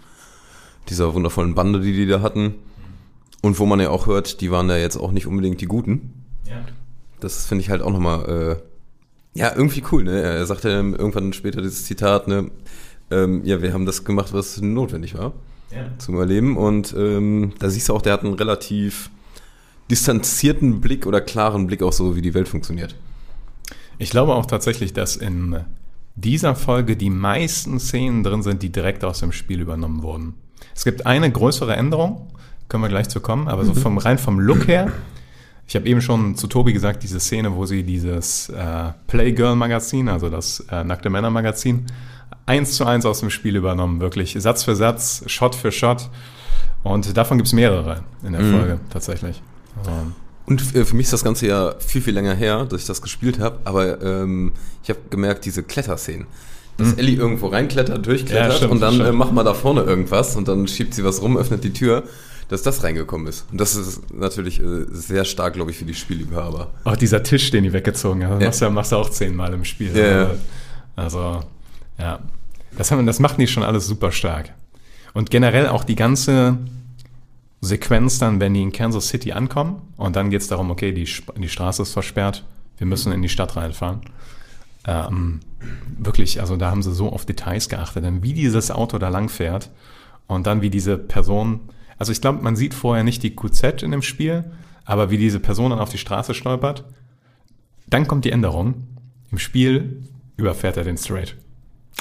dieser 0.88 1.12
wundervollen 1.12 1.54
Bande, 1.54 1.80
die 1.80 1.92
die 1.92 2.06
da 2.06 2.22
hatten. 2.22 2.54
Und 3.42 3.58
wo 3.58 3.66
man 3.66 3.80
ja 3.80 3.90
auch 3.90 4.06
hört, 4.06 4.40
die 4.40 4.50
waren 4.50 4.70
ja 4.70 4.76
jetzt 4.76 4.96
auch 4.96 5.10
nicht 5.10 5.26
unbedingt 5.26 5.60
die 5.60 5.66
Guten. 5.66 6.24
Ja. 6.48 6.64
Das 7.20 7.46
finde 7.46 7.62
ich 7.62 7.70
halt 7.70 7.82
auch 7.82 7.90
nochmal, 7.90 8.56
äh, 9.34 9.38
ja, 9.38 9.52
irgendwie 9.54 9.82
cool, 9.92 10.04
ne? 10.04 10.22
Er 10.22 10.46
sagt 10.46 10.64
ja 10.64 10.70
irgendwann 10.70 11.32
später 11.32 11.60
dieses 11.60 11.84
Zitat, 11.84 12.28
ne? 12.28 12.50
Ähm, 13.12 13.42
ja, 13.44 13.62
wir 13.62 13.72
haben 13.72 13.86
das 13.86 14.04
gemacht, 14.04 14.32
was 14.32 14.60
notwendig 14.60 15.16
war 15.16 15.32
ja. 15.70 15.86
zum 15.98 16.14
Überleben. 16.14 16.56
Und 16.56 16.94
ähm, 16.96 17.52
da 17.58 17.70
siehst 17.70 17.88
du 17.88 17.94
auch, 17.94 18.02
der 18.02 18.14
hat 18.14 18.24
einen 18.24 18.34
relativ 18.34 19.10
distanzierten 19.90 20.80
Blick 20.80 21.06
oder 21.06 21.20
klaren 21.20 21.66
Blick 21.66 21.82
auch 21.82 21.92
so, 21.92 22.16
wie 22.16 22.22
die 22.22 22.34
Welt 22.34 22.48
funktioniert. 22.48 22.96
Ich 23.98 24.10
glaube 24.10 24.34
auch 24.34 24.46
tatsächlich, 24.46 24.92
dass 24.92 25.16
in 25.16 25.60
dieser 26.14 26.54
Folge 26.54 26.96
die 26.96 27.10
meisten 27.10 27.78
Szenen 27.78 28.22
drin 28.22 28.42
sind, 28.42 28.62
die 28.62 28.70
direkt 28.70 29.04
aus 29.04 29.20
dem 29.20 29.32
Spiel 29.32 29.60
übernommen 29.60 30.02
wurden. 30.02 30.34
Es 30.74 30.84
gibt 30.84 31.06
eine 31.06 31.30
größere 31.30 31.74
Änderung, 31.76 32.28
können 32.68 32.82
wir 32.82 32.88
gleich 32.88 33.08
zu 33.08 33.20
kommen, 33.20 33.48
aber 33.48 33.64
so 33.64 33.74
vom 33.74 33.98
rein 33.98 34.18
vom 34.18 34.40
Look 34.40 34.66
her. 34.66 34.90
Ich 35.66 35.76
habe 35.76 35.86
eben 35.86 36.00
schon 36.00 36.36
zu 36.36 36.48
Tobi 36.48 36.72
gesagt, 36.72 37.02
diese 37.02 37.20
Szene, 37.20 37.54
wo 37.54 37.66
sie 37.66 37.82
dieses 37.82 38.48
äh, 38.48 38.92
Playgirl-Magazin, 39.06 40.08
also 40.08 40.28
das 40.28 40.60
äh, 40.70 40.84
nackte 40.84 41.08
Männer-Magazin, 41.08 41.86
eins 42.46 42.72
zu 42.72 42.84
eins 42.84 43.06
aus 43.06 43.20
dem 43.20 43.30
Spiel 43.30 43.56
übernommen, 43.56 44.00
wirklich 44.00 44.34
Satz 44.38 44.64
für 44.64 44.74
Satz, 44.76 45.22
Shot 45.26 45.54
für 45.54 45.72
Shot. 45.72 46.08
Und 46.82 47.16
davon 47.16 47.38
gibt 47.38 47.46
es 47.46 47.52
mehrere 47.52 48.02
in 48.24 48.32
der 48.32 48.42
Mhm. 48.42 48.52
Folge 48.58 48.80
tatsächlich. 48.90 49.40
Also, 49.78 49.90
Und 50.46 50.74
äh, 50.74 50.84
für 50.84 50.96
mich 50.96 51.04
ist 51.04 51.12
das 51.12 51.22
Ganze 51.24 51.46
ja 51.46 51.74
viel, 51.78 52.02
viel 52.02 52.14
länger 52.14 52.34
her, 52.34 52.64
dass 52.64 52.80
ich 52.80 52.86
das 52.86 53.00
gespielt 53.00 53.38
habe, 53.38 53.58
aber 53.64 54.02
ähm, 54.02 54.52
ich 54.82 54.90
habe 54.90 54.98
gemerkt, 55.10 55.44
diese 55.44 55.62
Kletterszenen. 55.62 56.26
Dass 56.78 56.94
Ellie 56.94 57.16
irgendwo 57.16 57.48
reinklettert, 57.48 57.98
Ja, 57.98 58.02
durchklettert 58.02 58.54
stimmt, 58.56 58.72
und 58.72 58.80
dann 58.80 59.00
äh, 59.00 59.12
macht 59.12 59.32
man 59.32 59.44
da 59.44 59.52
vorne 59.54 59.82
irgendwas 59.82 60.36
und 60.36 60.48
dann 60.48 60.66
schiebt 60.66 60.94
sie 60.94 61.04
was 61.04 61.20
rum, 61.22 61.36
öffnet 61.36 61.62
die 61.64 61.72
Tür, 61.72 62.02
dass 62.48 62.62
das 62.62 62.82
reingekommen 62.82 63.26
ist. 63.28 63.44
Und 63.52 63.60
das 63.60 63.76
ist 63.76 64.12
natürlich 64.12 64.58
äh, 64.60 64.86
sehr 64.90 65.24
stark, 65.26 65.52
glaube 65.54 65.70
ich, 65.70 65.76
für 65.76 65.84
die 65.84 65.94
Spielliebhaber. 65.94 66.70
Auch 66.84 66.96
dieser 66.96 67.22
Tisch, 67.22 67.50
den 67.50 67.64
die 67.64 67.72
weggezogen 67.74 68.26
haben, 68.26 68.40
Ja. 68.40 68.46
machst, 68.48 68.62
du, 68.62 68.70
machst 68.70 68.90
du 68.92 68.96
auch 68.96 69.10
zehnmal 69.10 69.52
im 69.52 69.64
Spiel. 69.64 69.96
Ja, 69.96 70.22
ja. 70.22 70.30
Also, 70.96 71.40
ja. 71.98 72.20
Das, 72.76 72.90
haben, 72.90 73.06
das 73.06 73.20
machen 73.20 73.38
die 73.38 73.46
schon 73.46 73.62
alles 73.62 73.86
super 73.86 74.12
stark. 74.12 74.54
Und 75.12 75.30
generell 75.30 75.68
auch 75.68 75.84
die 75.84 75.94
ganze 75.94 76.58
Sequenz 77.60 78.18
dann, 78.18 78.40
wenn 78.40 78.54
die 78.54 78.62
in 78.62 78.72
Kansas 78.72 79.08
City 79.08 79.32
ankommen 79.32 79.82
und 79.96 80.16
dann 80.16 80.30
geht 80.30 80.40
es 80.40 80.48
darum, 80.48 80.70
okay, 80.70 80.92
die, 80.92 81.08
die 81.36 81.48
Straße 81.48 81.82
ist 81.82 81.92
versperrt, 81.92 82.44
wir 82.78 82.86
müssen 82.86 83.12
in 83.12 83.22
die 83.22 83.28
Stadt 83.28 83.56
reinfahren. 83.56 84.00
Ähm, 84.84 85.40
wirklich, 85.96 86.40
also 86.40 86.56
da 86.56 86.70
haben 86.70 86.82
sie 86.82 86.92
so 86.92 87.10
auf 87.10 87.24
Details 87.24 87.68
geachtet, 87.68 88.04
denn 88.04 88.22
wie 88.22 88.32
dieses 88.32 88.70
Auto 88.72 88.98
da 88.98 89.10
lang 89.10 89.28
fährt 89.28 89.70
und 90.26 90.46
dann 90.46 90.60
wie 90.60 90.70
diese 90.70 90.98
Person, 90.98 91.60
also 91.98 92.10
ich 92.10 92.20
glaube, 92.20 92.42
man 92.42 92.56
sieht 92.56 92.74
vorher 92.74 93.04
nicht 93.04 93.22
die 93.22 93.36
QZ 93.36 93.82
in 93.82 93.92
dem 93.92 94.02
Spiel, 94.02 94.44
aber 94.84 95.10
wie 95.10 95.18
diese 95.18 95.38
Person 95.38 95.70
dann 95.70 95.78
auf 95.78 95.90
die 95.90 95.98
Straße 95.98 96.34
stolpert, 96.34 96.84
dann 97.86 98.08
kommt 98.08 98.24
die 98.24 98.32
Änderung. 98.32 98.88
Im 99.30 99.38
Spiel 99.38 100.02
überfährt 100.36 100.76
er 100.76 100.84
den 100.84 100.96
straight. 100.96 101.36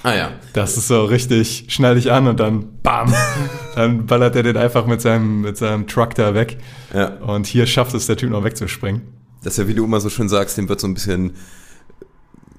Ah 0.04 0.16
ja. 0.16 0.32
Das 0.54 0.78
ist 0.78 0.88
so 0.88 1.06
richtig, 1.06 1.66
schnall 1.70 1.96
dich 1.96 2.12
an 2.12 2.28
und 2.28 2.40
dann 2.40 2.82
bam, 2.82 3.14
dann 3.76 4.06
ballert 4.08 4.36
er 4.36 4.44
den 4.44 4.58
einfach 4.58 4.86
mit 4.88 5.02
seinem, 5.02 5.42
mit 5.42 5.58
seinem 5.58 5.86
Truck 5.88 6.16
da 6.16 6.34
weg. 6.34 6.58
Ja. 6.94 7.16
Und 7.20 7.46
hier 7.48 7.68
schafft 7.68 7.94
es 7.94 8.08
der 8.08 8.18
Typ 8.18 8.32
noch 8.32 8.44
wegzuspringen. 8.44 9.02
Das 9.44 9.54
ist 9.54 9.58
ja, 9.60 9.68
wie 9.68 9.74
du 9.76 9.86
immer 9.86 10.00
so 10.00 10.10
schön 10.10 10.30
sagst, 10.30 10.58
dem 10.58 10.70
wird 10.70 10.80
so 10.80 10.88
ein 10.88 10.94
bisschen, 10.94 11.34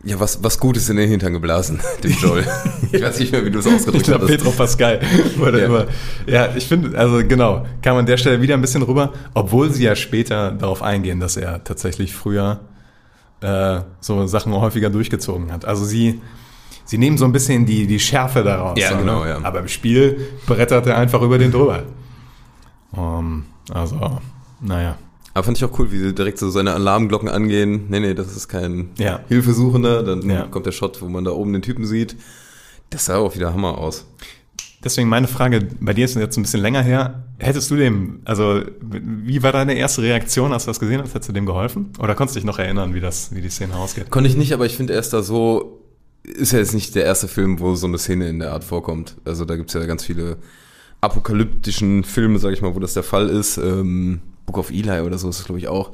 ja, 0.04 0.18
was, 0.18 0.42
was 0.42 0.58
Gutes 0.58 0.88
in 0.88 0.96
den 0.96 1.08
Hintern 1.08 1.32
geblasen, 1.32 1.80
dem 2.04 2.12
Joel. 2.12 2.44
ich 2.90 3.02
weiß 3.02 3.18
nicht 3.20 3.32
mehr, 3.32 3.44
wie 3.44 3.50
du 3.50 3.58
es 3.61 3.66
Ich 3.66 3.72
ausgedrückt 3.75 4.04
glaube, 4.06 4.25
hast. 4.25 4.30
Petro 4.30 4.50
Pascal 4.50 5.00
wurde 5.37 5.61
Ja. 5.61 5.66
immer. 5.66 5.87
Ja, 6.26 6.49
ich 6.56 6.66
finde, 6.66 6.96
also 6.99 7.26
genau, 7.26 7.66
kam 7.82 7.96
an 7.96 8.06
der 8.06 8.16
Stelle 8.16 8.40
wieder 8.42 8.54
ein 8.54 8.61
bisschen 8.61 8.82
rüber, 8.82 9.12
obwohl 9.34 9.72
sie 9.72 9.84
ja 9.84 9.94
später 9.96 10.52
darauf 10.52 10.82
eingehen, 10.82 11.20
dass 11.20 11.37
er 11.37 11.62
tatsächlich 11.64 12.14
früher 12.14 12.61
äh, 13.42 13.80
so 14.00 14.26
Sachen 14.28 14.52
häufiger 14.52 14.90
durchgezogen 14.90 15.52
hat. 15.52 15.64
Also 15.64 15.84
sie, 15.84 16.20
sie 16.92 16.99
nehmen 16.99 17.16
so 17.16 17.25
ein 17.25 17.32
bisschen 17.32 17.64
die, 17.64 17.87
die 17.87 17.99
Schärfe 17.99 18.42
daraus. 18.42 18.78
Ja, 18.78 18.92
genau, 18.99 19.25
ne? 19.25 19.30
ja. 19.30 19.38
Aber 19.42 19.61
im 19.61 19.68
Spiel 19.68 20.28
brettert 20.46 20.87
er 20.87 20.99
einfach 20.99 21.22
über 21.22 21.38
den 21.38 21.50
drüber. 21.50 21.84
Um, 22.90 23.44
also, 23.72 24.20
naja. 24.61 24.99
Aber 25.32 25.44
fand 25.44 25.56
ich 25.56 25.64
auch 25.64 25.78
cool, 25.78 25.90
wie 25.90 25.99
sie 25.99 26.14
direkt 26.14 26.38
so 26.38 26.50
seine 26.50 26.75
Alarmglocken 26.75 27.30
angehen. 27.30 27.87
Nee, 27.88 28.00
nee, 28.00 28.12
das 28.12 28.37
ist 28.37 28.49
kein 28.49 28.90
Ja. 28.99 29.20
Hilfesuchender. 29.28 30.02
Dann 30.02 30.28
Ja. 30.28 30.42
kommt 30.49 30.66
der 30.66 30.72
Shot, 30.72 31.00
wo 31.00 31.08
man 31.08 31.25
da 31.25 31.30
oben 31.30 31.54
den 31.54 31.62
Typen 31.62 31.87
sieht. 31.87 32.14
Das 32.90 33.06
sah 33.06 33.16
auch 33.16 33.34
wieder 33.34 33.54
Hammer 33.54 33.78
aus. 33.78 34.06
Deswegen 34.84 35.08
meine 35.08 35.28
Frage, 35.28 35.66
bei 35.80 35.94
dir 35.94 36.04
ist 36.04 36.14
es 36.16 36.20
jetzt 36.20 36.37
ein 36.37 36.42
bisschen 36.42 36.61
länger 36.61 36.82
her. 36.82 37.22
Hättest 37.38 37.70
du 37.70 37.76
dem, 37.76 38.20
also 38.26 38.61
wie 38.82 39.42
war 39.42 39.52
deine 39.52 39.72
erste 39.75 40.02
Reaktion, 40.02 40.52
als 40.52 40.64
du 40.64 40.70
das 40.70 40.78
gesehen 40.80 41.00
hast? 41.00 41.14
Hättest 41.14 41.30
du 41.30 41.32
dem 41.32 41.46
geholfen? 41.46 41.94
Oder 41.99 42.14
konntest 42.14 42.37
du 42.37 42.40
dich 42.40 42.46
noch 42.46 42.58
erinnern, 42.58 42.92
wie 42.92 43.00
das, 43.00 43.34
wie 43.34 43.40
die 43.40 43.49
Szene 43.49 43.75
ausgeht? 43.76 44.11
Konnte 44.11 44.28
ich 44.28 44.37
nicht, 44.37 44.52
aber 44.52 44.66
ich 44.66 44.76
finde, 44.76 44.92
er 44.92 45.00
ist 45.00 45.14
da 45.14 45.22
so. 45.22 45.78
Ist 46.25 46.52
ja 46.52 46.59
jetzt 46.61 46.75
nicht 46.75 46.95
der 46.95 47.05
erste 47.05 47.26
Film, 47.29 47.59
wo 47.61 47.75
so 47.75 47.87
eine 47.87 47.99
Szene 47.99 48.29
in 48.29 48.38
der 48.38 48.52
Art 48.52 48.62
vorkommt. 48.64 49.17
Also 49.25 49.45
da 49.45 49.57
gibt's 49.57 49.73
ja 49.75 49.85
ganz 49.87 50.05
viele 50.05 50.37
apokalyptischen 51.00 52.05
Filme, 52.05 52.38
sag 52.38 52.52
ich 52.52 52.62
mal, 52.62 52.75
wo 52.75 52.81
das 52.81 52.95
der 52.95 53.02
Fall 53.02 53.29
ist. 53.29 53.57
Ähm, 53.59 54.21
Book 54.47 54.59
of 54.59 54.71
Eli 54.71 55.00
oder 55.00 55.19
so 55.19 55.29
ist 55.29 55.41
es, 55.41 55.45
glaube 55.45 55.59
ich, 55.59 55.69
auch. 55.69 55.91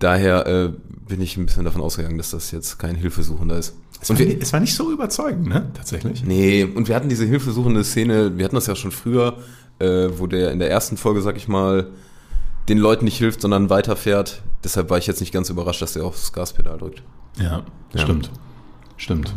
daher 0.00 0.46
äh, 0.46 0.72
bin 1.08 1.20
ich 1.20 1.36
ein 1.36 1.46
bisschen 1.46 1.64
davon 1.64 1.80
ausgegangen, 1.82 2.18
dass 2.18 2.30
das 2.30 2.50
jetzt 2.50 2.78
kein 2.78 2.96
Hilfesuchender 2.96 3.56
ist. 3.58 3.74
Es 4.00 4.10
Und 4.10 4.18
war, 4.18 4.26
wir, 4.26 4.40
es 4.40 4.52
war 4.52 4.60
nicht 4.60 4.74
so 4.74 4.90
überzeugend, 4.92 5.46
ne? 5.46 5.70
Tatsächlich. 5.74 6.24
nee, 6.24 6.64
und 6.64 6.88
wir 6.88 6.94
hatten 6.96 7.08
diese 7.08 7.24
hilfesuchende 7.24 7.84
Szene, 7.84 8.36
wir 8.36 8.44
hatten 8.44 8.54
das 8.56 8.66
ja 8.66 8.74
schon 8.74 8.90
früher, 8.90 9.38
äh, 9.78 10.08
wo 10.18 10.26
der 10.26 10.50
in 10.50 10.58
der 10.58 10.70
ersten 10.70 10.96
Folge, 10.96 11.22
sag 11.22 11.36
ich 11.36 11.46
mal, 11.48 11.88
den 12.68 12.78
Leuten 12.78 13.04
nicht 13.04 13.18
hilft, 13.18 13.40
sondern 13.40 13.70
weiterfährt. 13.70 14.42
Deshalb 14.64 14.90
war 14.90 14.98
ich 14.98 15.06
jetzt 15.06 15.20
nicht 15.20 15.32
ganz 15.32 15.48
überrascht, 15.48 15.80
dass 15.82 15.94
er 15.96 16.04
aufs 16.04 16.32
Gaspedal 16.32 16.78
drückt. 16.78 17.02
Ja, 17.38 17.62
Ja. 17.92 18.00
stimmt. 18.00 18.30
Stimmt. 18.96 19.34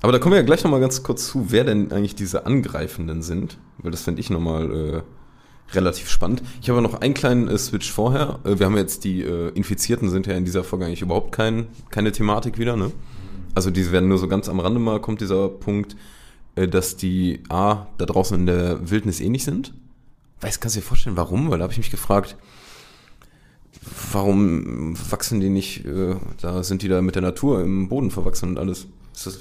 Aber 0.00 0.12
da 0.12 0.18
kommen 0.18 0.32
wir 0.32 0.38
ja 0.38 0.44
gleich 0.44 0.64
nochmal 0.64 0.80
ganz 0.80 1.02
kurz 1.02 1.28
zu, 1.28 1.52
wer 1.52 1.64
denn 1.64 1.92
eigentlich 1.92 2.16
diese 2.16 2.44
Angreifenden 2.44 3.22
sind, 3.22 3.58
weil 3.78 3.92
das 3.92 4.02
fände 4.02 4.20
ich 4.20 4.30
nochmal 4.30 4.70
äh, 4.70 5.02
relativ 5.74 6.10
spannend. 6.10 6.42
Ich 6.60 6.68
habe 6.68 6.82
noch 6.82 7.00
einen 7.00 7.14
kleinen 7.14 7.48
äh, 7.48 7.56
Switch 7.56 7.90
vorher. 7.90 8.40
Äh, 8.44 8.58
wir 8.58 8.66
haben 8.66 8.76
jetzt 8.76 9.04
die 9.04 9.22
äh, 9.22 9.50
Infizierten 9.50 10.10
sind 10.10 10.26
ja 10.26 10.34
in 10.34 10.44
dieser 10.44 10.64
Folge 10.64 10.86
eigentlich 10.86 11.02
überhaupt 11.02 11.32
kein, 11.32 11.68
keine 11.90 12.10
Thematik 12.12 12.58
wieder, 12.58 12.76
ne? 12.76 12.90
Also 13.54 13.70
diese 13.70 13.92
werden 13.92 14.08
nur 14.08 14.18
so 14.18 14.28
ganz 14.28 14.48
am 14.48 14.60
Rande 14.60 14.80
mal 14.80 15.00
kommt 15.00 15.20
dieser 15.20 15.48
Punkt, 15.48 15.96
äh, 16.56 16.66
dass 16.68 16.96
die 16.96 17.42
A, 17.48 17.86
da 17.98 18.06
draußen 18.06 18.38
in 18.38 18.46
der 18.46 18.90
Wildnis 18.90 19.20
ähnlich 19.20 19.44
sind. 19.44 19.72
Weiß, 20.40 20.58
kannst 20.58 20.76
du 20.76 20.80
dir 20.80 20.86
vorstellen, 20.86 21.16
warum? 21.16 21.50
Weil 21.50 21.58
da 21.58 21.64
habe 21.64 21.72
ich 21.72 21.78
mich 21.78 21.90
gefragt, 21.90 22.36
warum 24.12 24.96
wachsen 25.10 25.40
die 25.40 25.48
nicht, 25.48 25.84
äh, 25.86 26.16
da 26.40 26.62
sind 26.62 26.82
die 26.82 26.88
da 26.88 27.02
mit 27.02 27.14
der 27.14 27.22
Natur 27.22 27.62
im 27.62 27.88
Boden 27.88 28.10
verwachsen 28.10 28.50
und 28.50 28.58
alles. 28.58 28.86
Ist 29.14 29.26
das, 29.26 29.38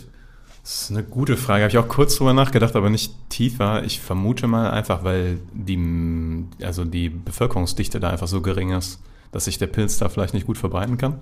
Das 0.64 0.82
ist 0.84 0.92
eine 0.92 1.04
gute 1.04 1.38
Frage. 1.38 1.64
Habe 1.64 1.72
ich 1.72 1.78
auch 1.78 1.88
kurz 1.88 2.16
drüber 2.16 2.34
nachgedacht, 2.34 2.76
aber 2.76 2.90
nicht 2.90 3.14
tiefer. 3.30 3.84
Ich 3.84 4.00
vermute 4.00 4.48
mal 4.48 4.70
einfach, 4.72 5.04
weil 5.04 5.40
die, 5.54 6.46
also 6.64 6.86
die 6.86 7.10
Bevölkerungsdichte 7.10 8.00
da 8.00 8.10
einfach 8.10 8.28
so 8.28 8.42
gering 8.42 8.72
ist, 8.72 9.00
dass 9.32 9.46
sich 9.46 9.58
der 9.58 9.68
Pilz 9.68 9.98
da 9.98 10.10
vielleicht 10.10 10.34
nicht 10.34 10.46
gut 10.46 10.58
verbreiten 10.58 10.98
kann. 10.98 11.20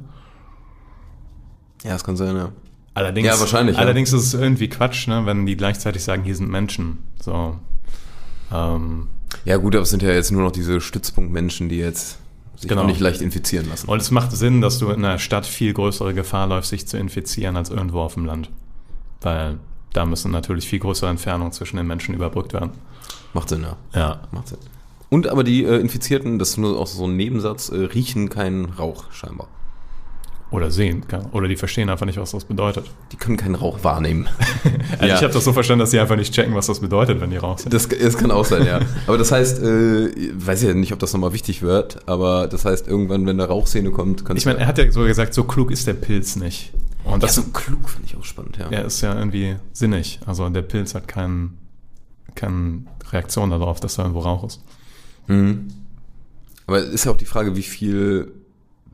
ja, 1.83 1.91
das 1.91 2.03
kann 2.03 2.17
sein, 2.17 2.35
ja. 2.35 2.51
Allerdings, 2.95 3.27
Ja, 3.27 3.39
wahrscheinlich, 3.39 3.75
ja. 3.77 3.81
Allerdings 3.81 4.11
ist 4.11 4.23
es 4.25 4.33
irgendwie 4.33 4.67
Quatsch, 4.67 5.07
ne, 5.07 5.25
wenn 5.25 5.45
die 5.45 5.55
gleichzeitig 5.55 6.03
sagen, 6.03 6.23
hier 6.23 6.35
sind 6.35 6.49
Menschen. 6.49 6.97
So. 7.21 7.57
Ähm, 8.51 9.07
Ja 9.45 9.57
gut, 9.57 9.75
aber 9.75 9.83
es 9.83 9.89
sind 9.91 10.03
ja 10.03 10.09
jetzt 10.11 10.31
nur 10.31 10.41
noch 10.41 10.51
diese 10.51 10.81
Stützpunktmenschen, 10.81 11.69
die 11.69 11.77
jetzt 11.77 12.17
sich 12.59 12.69
Genau. 12.69 12.83
auch 12.83 12.87
nicht 12.87 12.99
leicht 12.99 13.21
infizieren 13.21 13.69
lassen. 13.69 13.87
und 13.89 14.01
es 14.01 14.11
macht 14.11 14.31
Sinn, 14.31 14.61
dass 14.61 14.79
du 14.79 14.89
in 14.89 15.03
einer 15.05 15.17
Stadt 15.19 15.45
viel 15.45 15.73
größere 15.73 16.13
Gefahr 16.13 16.47
läufst, 16.47 16.69
sich 16.71 16.87
zu 16.87 16.97
infizieren, 16.97 17.55
als 17.55 17.69
irgendwo 17.69 18.01
auf 18.01 18.13
dem 18.15 18.25
Land. 18.25 18.49
Weil 19.21 19.57
da 19.93 20.05
müssen 20.05 20.31
natürlich 20.31 20.67
viel 20.67 20.79
größere 20.79 21.09
Entfernungen 21.09 21.51
zwischen 21.51 21.77
den 21.77 21.87
Menschen 21.87 22.13
überbrückt 22.13 22.53
werden. 22.53 22.71
Macht 23.33 23.49
Sinn, 23.49 23.61
ja. 23.63 23.77
Ja. 23.99 24.21
Macht 24.31 24.49
Sinn. 24.49 24.59
Und 25.09 25.27
aber 25.27 25.43
die 25.43 25.63
äh, 25.63 25.77
Infizierten, 25.79 26.37
das 26.37 26.49
ist 26.51 26.57
nur 26.57 26.77
auch 26.79 26.85
so 26.87 27.05
ein 27.07 27.15
Nebensatz, 27.15 27.69
äh, 27.69 27.77
riechen 27.77 28.29
keinen 28.29 28.65
Rauch 28.65 29.11
scheinbar. 29.11 29.47
Oder 30.51 30.71
sehen 30.71 31.07
kann. 31.07 31.27
Oder 31.27 31.47
die 31.47 31.55
verstehen 31.55 31.89
einfach 31.89 32.07
nicht, 32.07 32.17
was 32.17 32.31
das 32.31 32.45
bedeutet. 32.45 32.89
Die 33.11 33.17
können 33.17 33.37
keinen 33.37 33.53
Rauch 33.55 33.83
wahrnehmen. 33.83 34.27
Also 34.93 35.05
Ja. 35.05 35.15
ich 35.15 35.23
habe 35.23 35.31
das 35.33 35.43
so 35.45 35.53
verstanden, 35.53 35.81
dass 35.81 35.91
sie 35.91 35.99
einfach 35.99 36.15
nicht 36.15 36.33
checken, 36.33 36.55
was 36.55 36.65
das 36.65 36.79
bedeutet, 36.79 37.21
wenn 37.21 37.29
die 37.29 37.37
raus 37.37 37.61
sind. 37.61 37.73
Das, 37.73 37.87
das 37.87 38.17
kann 38.17 38.31
auch 38.31 38.43
sein, 38.43 38.65
ja. 38.65 38.81
Aber 39.07 39.17
das 39.17 39.31
heißt, 39.31 39.61
äh, 39.61 40.31
weiß 40.33 40.63
ich 40.63 40.67
ja 40.67 40.73
nicht, 40.73 40.91
ob 40.91 40.99
das 40.99 41.13
nochmal 41.13 41.31
wichtig 41.31 41.61
wird, 41.61 42.07
aber 42.09 42.47
das 42.47 42.65
heißt, 42.65 42.87
irgendwann, 42.87 43.21
wenn 43.27 43.39
eine 43.39 43.47
Rauchszene 43.47 43.91
kommt, 43.91 44.25
kann 44.25 44.35
Ich 44.35 44.45
meine, 44.45 44.59
er 44.59 44.67
hat 44.67 44.77
ja 44.79 44.91
so 44.91 45.03
gesagt, 45.03 45.33
so 45.35 45.43
klug 45.43 45.71
ist 45.71 45.85
der 45.87 45.93
Pilz 45.93 46.35
nicht. 46.35 46.73
Und 47.05 47.23
das 47.23 47.35
das 47.35 47.45
so 47.45 47.51
klug 47.51 47.87
finde 47.87 48.07
ich 48.07 48.17
auch 48.17 48.25
spannend, 48.25 48.57
ja. 48.57 48.69
ja, 48.71 48.79
ist 48.81 48.99
ja 49.01 49.15
irgendwie 49.15 49.55
sinnig. 49.71 50.19
Also 50.25 50.49
der 50.49 50.63
Pilz 50.63 50.95
hat 50.95 51.07
keinen 51.07 51.57
keine 52.35 52.83
Reaktion 53.11 53.51
darauf, 53.51 53.79
dass 53.79 53.95
da 53.95 54.03
irgendwo 54.03 54.21
Rauch 54.21 54.43
ist. 54.45 54.61
Mhm. 55.27 55.67
Aber 56.67 56.79
ist 56.79 57.05
ja 57.05 57.11
auch 57.11 57.17
die 57.17 57.25
Frage, 57.25 57.55
wie 57.55 57.63
viel 57.63 58.31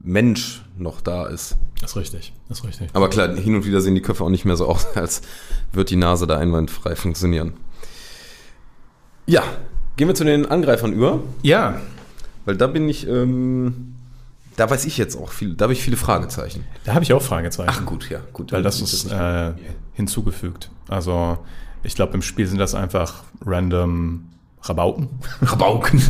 Mensch 0.05 0.61
noch 0.77 1.01
da 1.01 1.25
ist. 1.25 1.57
Das 1.81 1.91
ist 1.91 1.97
richtig. 1.97 2.33
Das 2.47 2.59
ist 2.59 2.65
richtig. 2.65 2.89
Aber 2.93 3.09
klar, 3.09 3.35
hin 3.35 3.55
und 3.55 3.65
wieder 3.65 3.81
sehen 3.81 3.95
die 3.95 4.01
Köpfe 4.01 4.23
auch 4.23 4.29
nicht 4.29 4.45
mehr 4.45 4.55
so 4.55 4.67
aus, 4.67 4.85
als 4.95 5.21
wird 5.73 5.89
die 5.89 5.95
Nase 5.95 6.27
da 6.27 6.37
einwandfrei 6.37 6.95
funktionieren. 6.95 7.53
Ja, 9.25 9.43
gehen 9.97 10.07
wir 10.07 10.15
zu 10.15 10.23
den 10.23 10.45
Angreifern 10.45 10.93
über, 10.93 11.21
Ja, 11.41 11.81
weil 12.45 12.55
da 12.55 12.67
bin 12.67 12.87
ich, 12.87 13.07
ähm, 13.07 13.95
da 14.55 14.69
weiß 14.69 14.85
ich 14.85 14.97
jetzt 14.97 15.15
auch 15.17 15.31
viel, 15.31 15.55
da 15.55 15.63
habe 15.63 15.73
ich 15.73 15.81
viele 15.81 15.97
Fragezeichen. 15.97 16.63
da 16.83 16.93
habe 16.93 17.03
ich 17.03 17.11
auch 17.11 17.21
Fragezeichen. 17.21 17.69
Ach 17.71 17.85
gut, 17.85 18.09
ja, 18.09 18.19
gut. 18.31 18.51
Weil 18.51 18.61
das 18.61 18.81
ist 18.81 19.11
äh, 19.11 19.53
hinzugefügt. 19.93 20.69
Also 20.87 21.39
ich 21.81 21.95
glaube, 21.95 22.13
im 22.13 22.21
Spiel 22.21 22.45
sind 22.45 22.59
das 22.59 22.75
einfach 22.75 23.23
random 23.43 24.25
Rabauken. 24.67 25.09
Rabauken. 25.41 26.01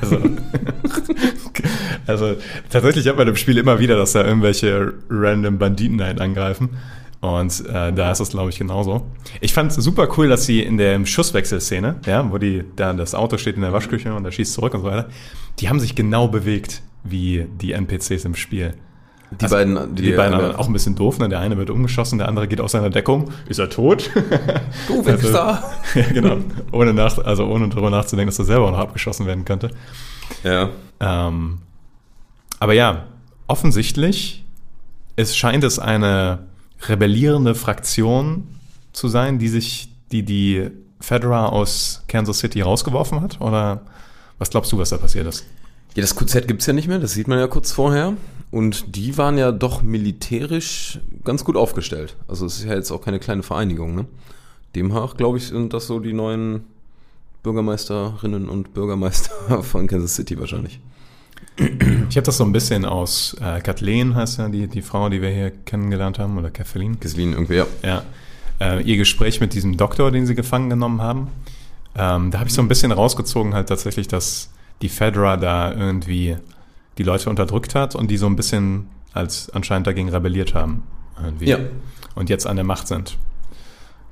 Also, 0.00 0.18
also 2.06 2.36
tatsächlich 2.70 3.06
hat 3.08 3.16
man 3.16 3.28
im 3.28 3.36
Spiel 3.36 3.58
immer 3.58 3.78
wieder, 3.78 3.96
dass 3.96 4.12
da 4.12 4.24
irgendwelche 4.24 4.94
random 5.08 5.58
Banditen 5.58 6.02
halt 6.02 6.20
angreifen. 6.20 6.70
Und 7.20 7.66
äh, 7.68 7.90
da 7.90 8.12
ist 8.12 8.20
es, 8.20 8.30
glaube 8.30 8.50
ich, 8.50 8.58
genauso. 8.58 9.06
Ich 9.40 9.54
fand 9.54 9.70
es 9.70 9.82
super 9.82 10.08
cool, 10.18 10.28
dass 10.28 10.44
sie 10.44 10.60
in 10.60 10.76
der 10.76 11.06
Schusswechselszene, 11.06 11.96
ja, 12.04 12.30
wo 12.30 12.36
die 12.36 12.64
da 12.76 12.92
das 12.92 13.14
Auto 13.14 13.38
steht 13.38 13.56
in 13.56 13.62
der 13.62 13.72
Waschküche 13.72 14.12
und 14.12 14.26
er 14.26 14.32
schießt 14.32 14.52
zurück 14.52 14.74
und 14.74 14.82
so 14.82 14.86
weiter, 14.86 15.08
die 15.58 15.70
haben 15.70 15.80
sich 15.80 15.94
genau 15.94 16.28
bewegt 16.28 16.82
wie 17.02 17.46
die 17.60 17.72
NPCs 17.72 18.26
im 18.26 18.34
Spiel. 18.34 18.74
Die 19.40 19.46
beiden, 19.46 19.94
Die, 19.94 20.12
beiden 20.12 20.54
auch 20.56 20.66
ein 20.66 20.72
bisschen 20.72 20.94
doof, 20.94 21.18
ne? 21.18 21.28
Der 21.28 21.40
eine 21.40 21.56
wird 21.56 21.70
umgeschossen, 21.70 22.18
der 22.18 22.28
andere 22.28 22.48
geht 22.48 22.60
aus 22.60 22.72
seiner 22.72 22.90
Deckung. 22.90 23.30
Ist 23.48 23.58
er 23.58 23.70
tot? 23.70 24.10
Du 24.88 25.04
Wichser! 25.04 25.62
ja, 25.94 26.02
genau. 26.12 26.38
Ohne 26.72 26.92
nach, 26.92 27.18
also 27.18 27.46
ohne 27.46 27.68
drüber 27.68 27.90
nachzudenken, 27.90 28.28
dass 28.28 28.38
er 28.38 28.44
selber 28.44 28.66
auch 28.66 28.72
noch 28.72 28.78
abgeschossen 28.78 29.26
werden 29.26 29.44
könnte. 29.44 29.70
Ja. 30.42 30.70
Ähm, 31.00 31.58
aber 32.60 32.72
ja, 32.72 33.04
offensichtlich 33.46 34.44
es 35.16 35.36
scheint 35.36 35.64
es 35.64 35.78
eine 35.78 36.40
rebellierende 36.88 37.54
Fraktion 37.54 38.48
zu 38.92 39.08
sein, 39.08 39.38
die 39.38 39.48
sich, 39.48 39.88
die 40.12 40.24
die 40.24 40.70
Fedra 41.00 41.46
aus 41.46 42.02
Kansas 42.08 42.38
City 42.38 42.60
rausgeworfen 42.62 43.20
hat? 43.20 43.40
Oder 43.40 43.82
was 44.38 44.50
glaubst 44.50 44.72
du, 44.72 44.78
was 44.78 44.90
da 44.90 44.98
passiert 44.98 45.26
ist? 45.26 45.44
Ja, 45.94 46.00
das 46.00 46.16
QZ 46.16 46.48
gibt's 46.48 46.66
ja 46.66 46.72
nicht 46.72 46.88
mehr, 46.88 46.98
das 46.98 47.12
sieht 47.12 47.28
man 47.28 47.38
ja 47.38 47.46
kurz 47.46 47.70
vorher. 47.70 48.14
Und 48.54 48.94
die 48.94 49.18
waren 49.18 49.36
ja 49.36 49.50
doch 49.50 49.82
militärisch 49.82 51.00
ganz 51.24 51.44
gut 51.44 51.56
aufgestellt. 51.56 52.14
Also 52.28 52.46
es 52.46 52.58
ist 52.58 52.66
ja 52.66 52.74
jetzt 52.74 52.92
auch 52.92 53.00
keine 53.00 53.18
kleine 53.18 53.42
Vereinigung, 53.42 53.96
ne? 53.96 54.06
Demnach, 54.76 55.16
glaube 55.16 55.38
ich, 55.38 55.48
sind 55.48 55.72
das 55.72 55.88
so 55.88 55.98
die 55.98 56.12
neuen 56.12 56.62
Bürgermeisterinnen 57.42 58.48
und 58.48 58.72
Bürgermeister 58.72 59.60
von 59.64 59.88
Kansas 59.88 60.14
City 60.14 60.38
wahrscheinlich. 60.38 60.78
Ich 61.56 62.16
habe 62.16 62.22
das 62.22 62.36
so 62.36 62.44
ein 62.44 62.52
bisschen 62.52 62.84
aus 62.84 63.36
äh, 63.40 63.60
Kathleen, 63.60 64.14
heißt 64.14 64.38
ja 64.38 64.48
die, 64.48 64.68
die 64.68 64.82
Frau, 64.82 65.08
die 65.08 65.20
wir 65.20 65.30
hier 65.30 65.50
kennengelernt 65.50 66.20
haben, 66.20 66.38
oder 66.38 66.52
Kathleen. 66.52 67.00
Geslin 67.00 67.32
irgendwie, 67.32 67.56
ja. 67.56 67.66
Ja. 67.82 68.04
Äh, 68.60 68.84
ihr 68.84 68.96
Gespräch 68.96 69.40
mit 69.40 69.54
diesem 69.54 69.76
Doktor, 69.76 70.12
den 70.12 70.26
sie 70.26 70.36
gefangen 70.36 70.70
genommen 70.70 71.02
haben. 71.02 71.26
Ähm, 71.96 72.30
da 72.30 72.38
habe 72.38 72.48
ich 72.48 72.54
so 72.54 72.62
ein 72.62 72.68
bisschen 72.68 72.92
rausgezogen, 72.92 73.52
halt 73.52 73.68
tatsächlich, 73.68 74.06
dass 74.06 74.50
die 74.80 74.88
Fedra 74.88 75.36
da 75.38 75.72
irgendwie 75.74 76.36
die 76.98 77.02
Leute 77.02 77.30
unterdrückt 77.30 77.74
hat 77.74 77.94
und 77.94 78.10
die 78.10 78.16
so 78.16 78.26
ein 78.26 78.36
bisschen 78.36 78.88
als 79.12 79.50
anscheinend 79.50 79.86
dagegen 79.86 80.08
rebelliert 80.08 80.54
haben. 80.54 80.82
Irgendwie. 81.22 81.46
Ja. 81.46 81.58
Und 82.14 82.30
jetzt 82.30 82.46
an 82.46 82.56
der 82.56 82.64
Macht 82.64 82.88
sind. 82.88 83.18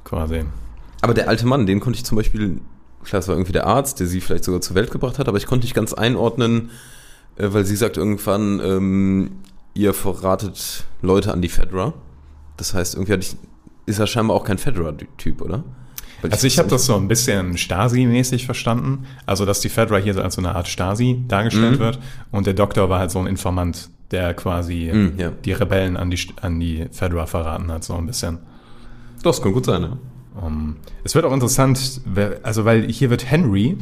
Quasi. 0.04 0.44
Aber 1.00 1.14
der 1.14 1.28
alte 1.28 1.46
Mann, 1.46 1.66
den 1.66 1.80
konnte 1.80 1.96
ich 1.96 2.04
zum 2.04 2.16
Beispiel, 2.16 2.60
klar, 3.04 3.20
es 3.20 3.28
war 3.28 3.34
irgendwie 3.34 3.52
der 3.52 3.66
Arzt, 3.66 4.00
der 4.00 4.06
sie 4.06 4.20
vielleicht 4.20 4.44
sogar 4.44 4.60
zur 4.60 4.76
Welt 4.76 4.90
gebracht 4.90 5.18
hat, 5.18 5.28
aber 5.28 5.36
ich 5.36 5.46
konnte 5.46 5.64
nicht 5.64 5.74
ganz 5.74 5.92
einordnen, 5.92 6.70
äh, 7.36 7.48
weil 7.50 7.64
sie 7.64 7.76
sagt 7.76 7.96
irgendwann, 7.96 8.60
ähm, 8.60 9.30
ihr 9.74 9.94
verratet 9.94 10.84
Leute 11.00 11.32
an 11.32 11.42
die 11.42 11.48
Fedra. 11.48 11.94
Das 12.56 12.74
heißt, 12.74 12.94
irgendwie 12.94 13.14
ich, 13.14 13.36
ist 13.86 13.98
er 13.98 14.06
scheinbar 14.06 14.36
auch 14.36 14.44
kein 14.44 14.58
Fedra-Typ, 14.58 15.40
oder? 15.42 15.64
Also 16.30 16.46
ich 16.46 16.58
habe 16.58 16.68
das 16.68 16.86
so 16.86 16.94
ein 16.96 17.08
bisschen 17.08 17.56
Stasi-mäßig 17.56 18.46
verstanden. 18.46 19.06
Also 19.26 19.44
dass 19.44 19.60
die 19.60 19.68
Fedra 19.68 19.96
hier 19.98 20.14
so 20.14 20.22
als 20.22 20.34
so 20.36 20.40
eine 20.40 20.54
Art 20.54 20.68
Stasi 20.68 21.22
dargestellt 21.28 21.76
Mhm. 21.76 21.78
wird 21.80 21.98
und 22.30 22.46
der 22.46 22.54
Doktor 22.54 22.88
war 22.88 22.98
halt 23.00 23.10
so 23.10 23.18
ein 23.18 23.26
Informant, 23.26 23.90
der 24.10 24.34
quasi 24.34 24.90
Mhm, 24.92 25.12
ja. 25.18 25.30
die 25.44 25.52
Rebellen 25.52 25.96
an 25.96 26.10
die, 26.10 26.18
an 26.40 26.60
die 26.60 26.86
Fedra 26.92 27.26
verraten 27.26 27.70
hat, 27.72 27.82
so 27.84 27.94
ein 27.94 28.06
bisschen. 28.06 28.38
Das 29.22 29.40
kann 29.42 29.52
gut 29.52 29.64
sein, 29.66 29.82
ja. 29.82 29.96
Um, 30.40 30.76
es 31.04 31.14
wird 31.14 31.26
auch 31.26 31.32
interessant, 31.32 32.00
also 32.42 32.64
weil 32.64 32.90
hier 32.90 33.10
wird 33.10 33.30
Henry, 33.30 33.76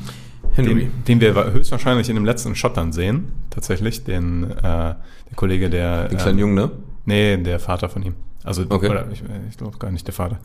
Henry. 0.52 0.88
Den, 1.06 1.20
den 1.20 1.20
wir 1.20 1.52
höchstwahrscheinlich 1.52 2.08
in 2.08 2.16
dem 2.16 2.24
letzten 2.24 2.56
Shot 2.56 2.76
dann 2.76 2.92
sehen, 2.92 3.30
tatsächlich, 3.50 4.02
den 4.02 4.50
äh, 4.50 4.52
der 4.62 4.96
Kollege, 5.36 5.70
der 5.70 6.08
Den 6.08 6.18
kleinen 6.18 6.38
ähm, 6.38 6.40
Jungen, 6.40 6.54
ne? 6.54 6.70
Nee, 7.04 7.36
der 7.36 7.60
Vater 7.60 7.88
von 7.88 8.02
ihm. 8.02 8.14
Also, 8.42 8.64
Okay. 8.68 8.88
oder 8.88 9.06
ich, 9.12 9.22
ich 9.48 9.56
glaube 9.58 9.78
gar 9.78 9.92
nicht 9.92 10.06
der 10.08 10.14
Vater. 10.14 10.38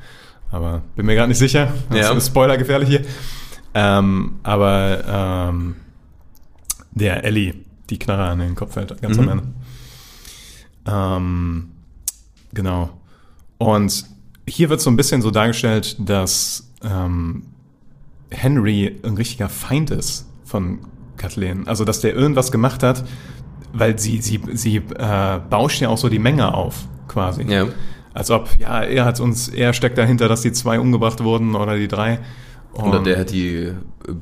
Aber 0.52 0.82
bin 0.96 1.06
mir 1.06 1.16
gar 1.16 1.28
nicht 1.28 1.38
sicher. 1.38 1.74
Das 1.90 2.00
Ja. 2.00 2.12
ist 2.14 2.28
Spoiler 2.28 2.58
gefährlich 2.58 2.90
hier. 2.90 3.02
Ähm, 3.74 4.36
aber 4.44 5.50
ähm, 5.50 5.76
der 6.92 7.24
Ellie, 7.26 7.56
die 7.90 8.00
Knarre 8.00 8.24
an 8.26 8.40
den 8.40 8.56
Kopf 8.56 8.74
fällt, 8.74 9.02
ganz 9.02 9.18
Mhm. 9.18 9.24
am 9.24 9.30
Ende. 9.30 9.44
Ähm, 10.88 11.72
genau. 12.54 12.90
Und 13.58 14.06
hier 14.48 14.70
wird 14.70 14.82
so 14.82 14.90
ein 14.90 14.96
bisschen 14.96 15.22
so 15.22 15.32
dargestellt, 15.32 15.96
dass 16.00 16.70
ähm, 16.84 17.44
Henry 18.32 19.00
ein 19.04 19.16
richtiger 19.16 19.50
Feind 19.50 19.92
ist 19.92 20.28
von 20.46 20.80
Kathleen. 21.18 21.68
Also, 21.68 21.86
dass 21.86 22.02
der 22.02 22.14
irgendwas 22.14 22.52
gemacht 22.52 22.84
hat, 22.84 23.04
weil 23.74 23.98
sie, 24.00 24.22
sie, 24.22 24.40
sie 24.54 24.78
äh, 24.78 25.40
bauscht 25.50 25.82
ja 25.82 25.90
auch 25.90 25.98
so 25.98 26.10
die 26.10 26.20
Menge 26.20 26.54
auf, 26.54 26.86
quasi. 27.08 27.44
Ja. 27.44 27.66
Als 28.16 28.32
ob, 28.32 28.50
ja, 28.60 28.82
er 28.82 29.06
hat 29.06 29.20
uns, 29.20 29.50
er 29.50 29.74
steckt 29.74 29.98
dahinter, 29.98 30.28
dass 30.30 30.42
die 30.42 30.52
zwei 30.54 30.80
umgebracht 30.80 31.22
wurden 31.24 31.54
oder 31.54 31.76
die 31.78 31.88
drei. 31.90 32.20
Oder 32.74 32.98
Und- 33.00 33.06
der 33.08 33.20
hat 33.20 33.32
die 33.32 33.56
äh, 33.56 33.74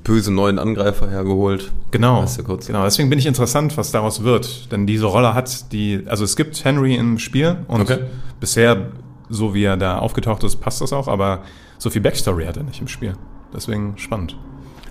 böse 0.04 0.32
neuen 0.34 0.58
Angreifer 0.60 1.10
hergeholt. 1.10 1.72
Genau, 1.92 2.24
Weißt 2.24 2.40
du 2.40 2.44
kurz? 2.44 2.68
genau. 2.68 2.84
Deswegen 2.84 3.10
bin 3.10 3.20
ich 3.20 3.26
interessant, 3.28 3.78
was 3.78 3.92
daraus 3.92 4.24
wird. 4.24 4.72
Denn 4.72 4.86
diese 4.88 5.06
Rolle 5.06 5.34
hat 5.36 5.72
die, 5.72 6.04
also 6.08 6.24
es 6.24 6.36
gibt 6.36 6.64
Henry 6.66 6.96
im 6.96 7.20
Spiel 7.20 7.58
und 7.68 7.82
Okay. 7.82 8.00
bisher, 8.40 8.92
so 9.30 9.54
wie 9.54 9.64
er 9.64 9.78
da 9.78 10.00
aufgetaucht 10.00 10.44
ist, 10.44 10.58
passt 10.58 10.82
das 10.82 10.92
auch, 10.92 11.08
aber 11.08 11.44
so 11.78 11.90
viel 11.90 12.02
Backstory 12.02 12.46
hat 12.46 12.58
er 12.58 12.64
nicht 12.64 12.82
im 12.82 12.88
Spiel. 12.88 13.14
Deswegen 13.54 13.94
spannend. 13.98 14.36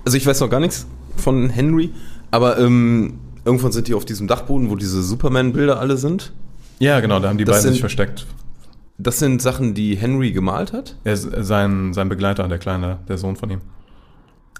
Also 0.04 0.16
ich 0.16 0.26
weiß 0.26 0.40
noch 0.40 0.50
gar 0.50 0.60
nichts 0.60 0.86
von 1.16 1.48
Henry, 1.50 1.90
aber 2.30 2.58
ähm, 2.58 3.18
irgendwann 3.44 3.72
sind 3.72 3.88
die 3.88 3.94
auf 3.94 4.04
diesem 4.04 4.28
Dachboden, 4.28 4.70
wo 4.70 4.76
diese 4.76 5.02
Superman-Bilder 5.02 5.78
alle 5.80 5.96
sind. 5.96 6.32
Ja, 6.78 7.00
genau, 7.00 7.18
da 7.20 7.28
haben 7.28 7.38
die 7.38 7.44
Das 7.44 7.54
beiden 7.56 7.62
sind- 7.62 7.72
sich 7.74 7.80
versteckt. 7.80 8.26
Das 9.02 9.18
sind 9.18 9.42
Sachen, 9.42 9.74
die 9.74 9.96
Henry 9.96 10.32
gemalt 10.32 10.72
hat. 10.72 10.96
Er 11.04 11.14
ist 11.14 11.28
sein, 11.38 11.92
sein 11.92 12.08
Begleiter, 12.08 12.46
der 12.46 12.58
Kleine, 12.58 12.98
der 13.08 13.18
Sohn 13.18 13.36
von 13.36 13.50
ihm. 13.50 13.60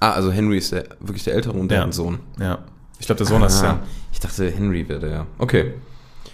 Ah, 0.00 0.12
also 0.12 0.32
Henry 0.32 0.58
ist 0.58 0.72
der, 0.72 0.84
wirklich 1.00 1.22
der 1.24 1.34
Ältere 1.34 1.56
und 1.56 1.70
der 1.70 1.82
Ja. 1.86 1.92
Sohn. 1.92 2.18
Ja. 2.40 2.58
Ich 2.98 3.06
glaube, 3.06 3.18
der 3.18 3.26
Sohn 3.26 3.42
ist 3.42 3.62
Ah, 3.62 3.66
ja. 3.66 3.80
Ich 4.12 4.18
dachte, 4.20 4.50
Henry 4.50 4.88
wäre 4.88 5.00
der. 5.00 5.26
Okay. 5.38 5.74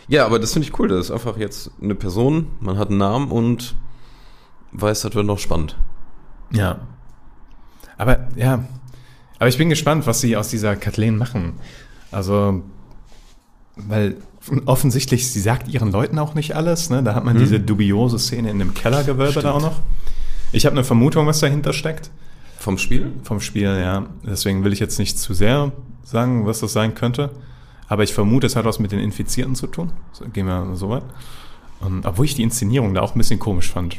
Ja, 0.08 0.24
aber 0.24 0.38
das 0.38 0.54
finde 0.54 0.66
ich 0.68 0.78
cool. 0.78 0.88
Das 0.88 1.06
ist 1.06 1.10
einfach 1.10 1.36
jetzt 1.36 1.70
eine 1.82 1.94
Person, 1.94 2.46
man 2.60 2.78
hat 2.78 2.88
einen 2.88 2.98
Namen 2.98 3.30
und 3.30 3.76
weiß, 4.72 5.02
das 5.02 5.14
wird 5.14 5.26
noch 5.26 5.38
spannend. 5.38 5.76
Ja. 6.50 6.78
Aber 7.98 8.28
ja. 8.36 8.64
Aber 9.38 9.48
ich 9.48 9.58
bin 9.58 9.68
gespannt, 9.68 10.06
was 10.06 10.20
sie 10.20 10.36
aus 10.36 10.48
dieser 10.48 10.76
Kathleen 10.76 11.16
machen. 11.18 11.54
Also, 12.10 12.62
weil 13.76 14.16
offensichtlich, 14.66 15.30
sie 15.30 15.40
sagt 15.40 15.68
ihren 15.68 15.90
Leuten 15.92 16.18
auch 16.18 16.34
nicht 16.34 16.56
alles. 16.56 16.90
Ne? 16.90 17.02
Da 17.02 17.14
hat 17.14 17.24
man 17.24 17.36
Mhm. 17.36 17.40
diese 17.40 17.60
dubiose 17.60 18.18
Szene 18.18 18.50
in 18.50 18.58
dem 18.58 18.74
Kellergewölbe 18.74 19.40
da 19.42 19.52
auch 19.52 19.62
noch. 19.62 19.80
Ich 20.52 20.64
habe 20.66 20.74
eine 20.74 20.84
Vermutung, 20.84 21.26
was 21.26 21.40
dahinter 21.40 21.72
steckt 21.72 22.10
Vom 22.58 22.78
Spiel? 22.78 23.12
vom 23.22 23.40
Spiel, 23.40 23.78
ja. 23.80 24.06
Deswegen 24.26 24.64
will 24.64 24.72
ich 24.72 24.80
jetzt 24.80 24.98
nicht 24.98 25.18
zu 25.18 25.34
sehr 25.34 25.72
sagen, 26.04 26.46
was 26.46 26.60
das 26.60 26.72
sein 26.72 26.94
könnte. 26.94 27.30
Aber 27.86 28.02
ich 28.02 28.12
vermute, 28.12 28.46
es 28.46 28.56
hat 28.56 28.64
was 28.64 28.78
mit 28.78 28.92
den 28.92 28.98
Infizierten 29.00 29.54
zu 29.54 29.66
tun. 29.66 29.92
So, 30.12 30.24
gehen 30.26 30.46
wir 30.46 30.74
so 30.74 30.88
weit. 30.90 31.02
Und, 31.80 32.04
obwohl 32.06 32.24
ich 32.24 32.34
die 32.34 32.42
Inszenierung 32.42 32.92
da 32.94 33.00
auch 33.02 33.14
ein 33.14 33.18
bisschen 33.18 33.38
komisch 33.38 33.70
fand. 33.70 33.96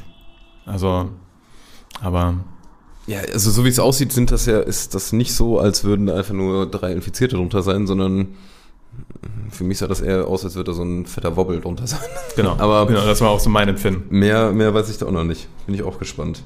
Also, 0.65 1.10
aber 2.01 2.36
Ja, 3.08 3.20
also 3.34 3.50
so 3.50 3.65
wie 3.65 3.70
es 3.70 3.79
aussieht, 3.79 4.12
sind 4.12 4.29
das 4.32 4.46
ja, 4.46 4.60
ist 4.60 4.94
das 4.94 5.13
nicht 5.13 5.34
so, 5.34 5.60
als 5.60 5.84
würden 5.84 6.06
da 6.08 6.15
einfach 6.15 6.34
nur 6.34 6.70
drei 6.70 6.91
Infizierte 6.91 7.36
drunter 7.38 7.63
sein, 7.63 7.88
sondern 7.88 8.27
für 9.51 9.63
mich 9.63 9.77
sah 9.77 9.88
das 9.88 10.01
eher 10.01 10.27
aus, 10.27 10.44
als 10.46 10.56
würde 10.56 10.72
da 10.72 10.75
so 10.75 10.84
ein 10.84 11.06
fetter 11.06 11.36
Wobbel 11.36 11.62
drunter 11.62 11.88
sein. 11.88 12.00
genau. 12.36 12.56
Aber- 12.58 12.88
genau, 12.88 13.06
das 13.06 13.22
war 13.22 13.29
auch 13.29 13.39
so 13.39 13.50
mein 13.50 13.70
Empfinden. 13.70 14.06
Mehr, 14.18 14.51
mehr 14.51 14.74
weiß 14.74 14.89
ich 14.89 14.98
da 14.98 15.06
auch 15.08 15.12
noch 15.12 15.24
nicht. 15.24 15.48
Bin 15.65 15.75
ich 15.75 15.84
auch 15.84 16.00
gespannt. 16.00 16.44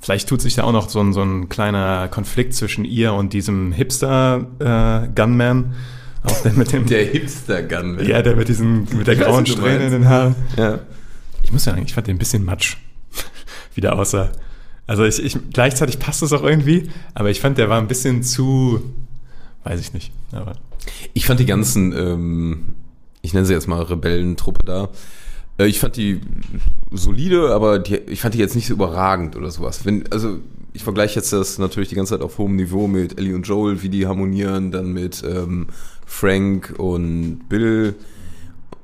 Vielleicht 0.00 0.28
tut 0.28 0.40
sich 0.40 0.54
da 0.56 0.64
auch 0.64 0.72
noch 0.72 0.88
so 0.88 1.00
ein, 1.00 1.12
so 1.12 1.22
ein 1.22 1.48
kleiner 1.48 2.08
Konflikt 2.08 2.54
zwischen 2.54 2.84
ihr 2.84 3.12
und 3.12 3.32
diesem 3.32 3.70
Hipster-Gunman. 3.72 5.74
auch 6.24 6.40
der 6.42 6.52
mit 6.54 6.72
dem. 6.72 6.84
Hipster-Gun. 6.88 8.04
ja, 8.04 8.22
der 8.22 8.36
mit 8.36 8.48
diesen, 8.48 8.88
mit 8.96 9.06
der 9.06 9.16
grauen 9.16 9.46
Strähne 9.46 9.86
in 9.86 9.92
den 9.92 10.08
Haaren. 10.08 10.34
Ja. 10.56 10.80
Ich 11.42 11.52
muss 11.52 11.64
sagen, 11.64 11.82
ich 11.84 11.94
fand 11.94 12.06
den 12.06 12.16
ein 12.16 12.18
bisschen 12.18 12.44
matsch. 12.44 12.76
Wie 13.74 13.80
der 13.80 13.96
aussah. 13.98 14.30
Also 14.86 15.04
ich, 15.04 15.22
ich, 15.22 15.36
gleichzeitig 15.52 15.98
passt 16.00 16.22
es 16.22 16.32
auch 16.32 16.42
irgendwie, 16.42 16.90
aber 17.14 17.30
ich 17.30 17.40
fand, 17.40 17.56
der 17.58 17.68
war 17.68 17.78
ein 17.78 17.86
bisschen 17.88 18.22
zu, 18.24 18.82
weiß 19.64 19.80
ich 19.80 19.92
nicht. 19.94 20.12
Aber 20.32 20.54
Ich 21.14 21.26
fand 21.26 21.40
die 21.40 21.46
ganzen, 21.46 21.92
ähm, 21.92 22.74
ich 23.20 23.34
nenne 23.34 23.46
sie 23.46 23.52
jetzt 23.52 23.68
mal 23.68 23.82
Rebellentruppe 23.82 24.60
da, 24.64 24.88
äh, 25.58 25.66
ich 25.66 25.80
fand 25.80 25.96
die 25.96 26.20
solide, 26.90 27.54
aber 27.54 27.78
die, 27.78 27.96
ich 27.96 28.20
fand 28.20 28.34
die 28.34 28.38
jetzt 28.38 28.54
nicht 28.54 28.66
so 28.66 28.74
überragend 28.74 29.36
oder 29.36 29.50
sowas. 29.50 29.84
Wenn, 29.84 30.10
also 30.12 30.38
ich 30.72 30.84
vergleiche 30.84 31.16
jetzt 31.16 31.32
das 31.32 31.58
natürlich 31.58 31.88
die 31.88 31.94
ganze 31.94 32.14
Zeit 32.14 32.22
auf 32.22 32.38
hohem 32.38 32.56
Niveau 32.56 32.86
mit 32.86 33.18
Ellie 33.18 33.34
und 33.34 33.46
Joel, 33.46 33.82
wie 33.82 33.88
die 33.88 34.06
harmonieren, 34.06 34.70
dann 34.70 34.92
mit 34.92 35.22
ähm, 35.24 35.66
Frank 36.06 36.74
und 36.78 37.48
Bill 37.48 37.94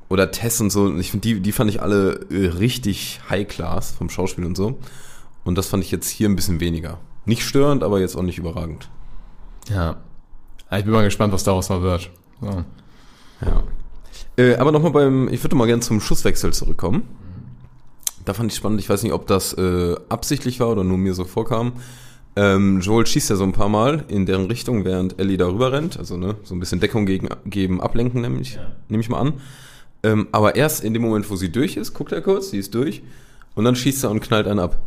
oder 0.08 0.30
Tess 0.30 0.60
und 0.60 0.70
so. 0.70 0.84
Und 0.84 1.00
ich 1.00 1.10
finde, 1.10 1.26
die, 1.28 1.40
die 1.40 1.52
fand 1.52 1.70
ich 1.70 1.80
alle 1.82 2.26
äh, 2.30 2.46
richtig 2.46 3.20
high 3.28 3.46
class 3.46 3.92
vom 3.92 4.10
Schauspiel 4.10 4.44
und 4.44 4.56
so. 4.56 4.78
Und 5.44 5.56
das 5.56 5.68
fand 5.68 5.82
ich 5.82 5.90
jetzt 5.90 6.08
hier 6.08 6.28
ein 6.28 6.36
bisschen 6.36 6.60
weniger. 6.60 6.98
Nicht 7.24 7.42
störend, 7.42 7.82
aber 7.82 8.00
jetzt 8.00 8.16
auch 8.16 8.22
nicht 8.22 8.38
überragend. 8.38 8.90
ja. 9.70 9.96
Ich 10.70 10.84
bin 10.84 10.92
mal 10.92 11.04
gespannt, 11.04 11.32
was 11.32 11.44
daraus 11.44 11.68
noch 11.70 11.82
wird. 11.82 12.10
So. 12.40 12.64
Ja. 13.40 13.62
Äh, 14.36 14.56
aber 14.56 14.70
nochmal 14.72 14.92
beim, 14.92 15.28
ich 15.28 15.42
würde 15.42 15.56
mal 15.56 15.66
gerne 15.66 15.80
zum 15.80 16.00
Schusswechsel 16.00 16.52
zurückkommen. 16.52 17.02
Da 18.24 18.34
fand 18.34 18.52
ich 18.52 18.58
spannend, 18.58 18.80
ich 18.80 18.88
weiß 18.88 19.02
nicht, 19.02 19.12
ob 19.12 19.26
das 19.26 19.54
äh, 19.54 19.96
absichtlich 20.08 20.60
war 20.60 20.68
oder 20.68 20.84
nur 20.84 20.98
mir 20.98 21.14
so 21.14 21.24
vorkam. 21.24 21.72
Ähm, 22.36 22.80
Joel 22.80 23.06
schießt 23.06 23.30
ja 23.30 23.36
so 23.36 23.44
ein 23.44 23.52
paar 23.52 23.68
Mal 23.70 24.04
in 24.08 24.26
deren 24.26 24.46
Richtung, 24.46 24.84
während 24.84 25.18
Ellie 25.18 25.38
darüber 25.38 25.72
rennt. 25.72 25.98
Also 25.98 26.16
ne, 26.16 26.36
so 26.44 26.54
ein 26.54 26.60
bisschen 26.60 26.78
Deckung 26.78 27.06
gegen, 27.06 27.28
geben, 27.46 27.80
ablenken, 27.80 28.20
nehme 28.20 28.40
ich, 28.40 28.58
nehm 28.88 29.00
ich 29.00 29.08
mal 29.08 29.20
an. 29.20 29.34
Ähm, 30.02 30.28
aber 30.30 30.54
erst 30.54 30.84
in 30.84 30.92
dem 30.92 31.02
Moment, 31.02 31.28
wo 31.30 31.36
sie 31.36 31.50
durch 31.50 31.76
ist, 31.76 31.94
guckt 31.94 32.12
er 32.12 32.20
kurz, 32.20 32.50
sie 32.50 32.58
ist 32.58 32.74
durch. 32.74 33.02
Und 33.54 33.64
dann 33.64 33.74
schießt 33.74 34.04
er 34.04 34.10
und 34.10 34.20
knallt 34.20 34.46
einen 34.46 34.60
ab. 34.60 34.78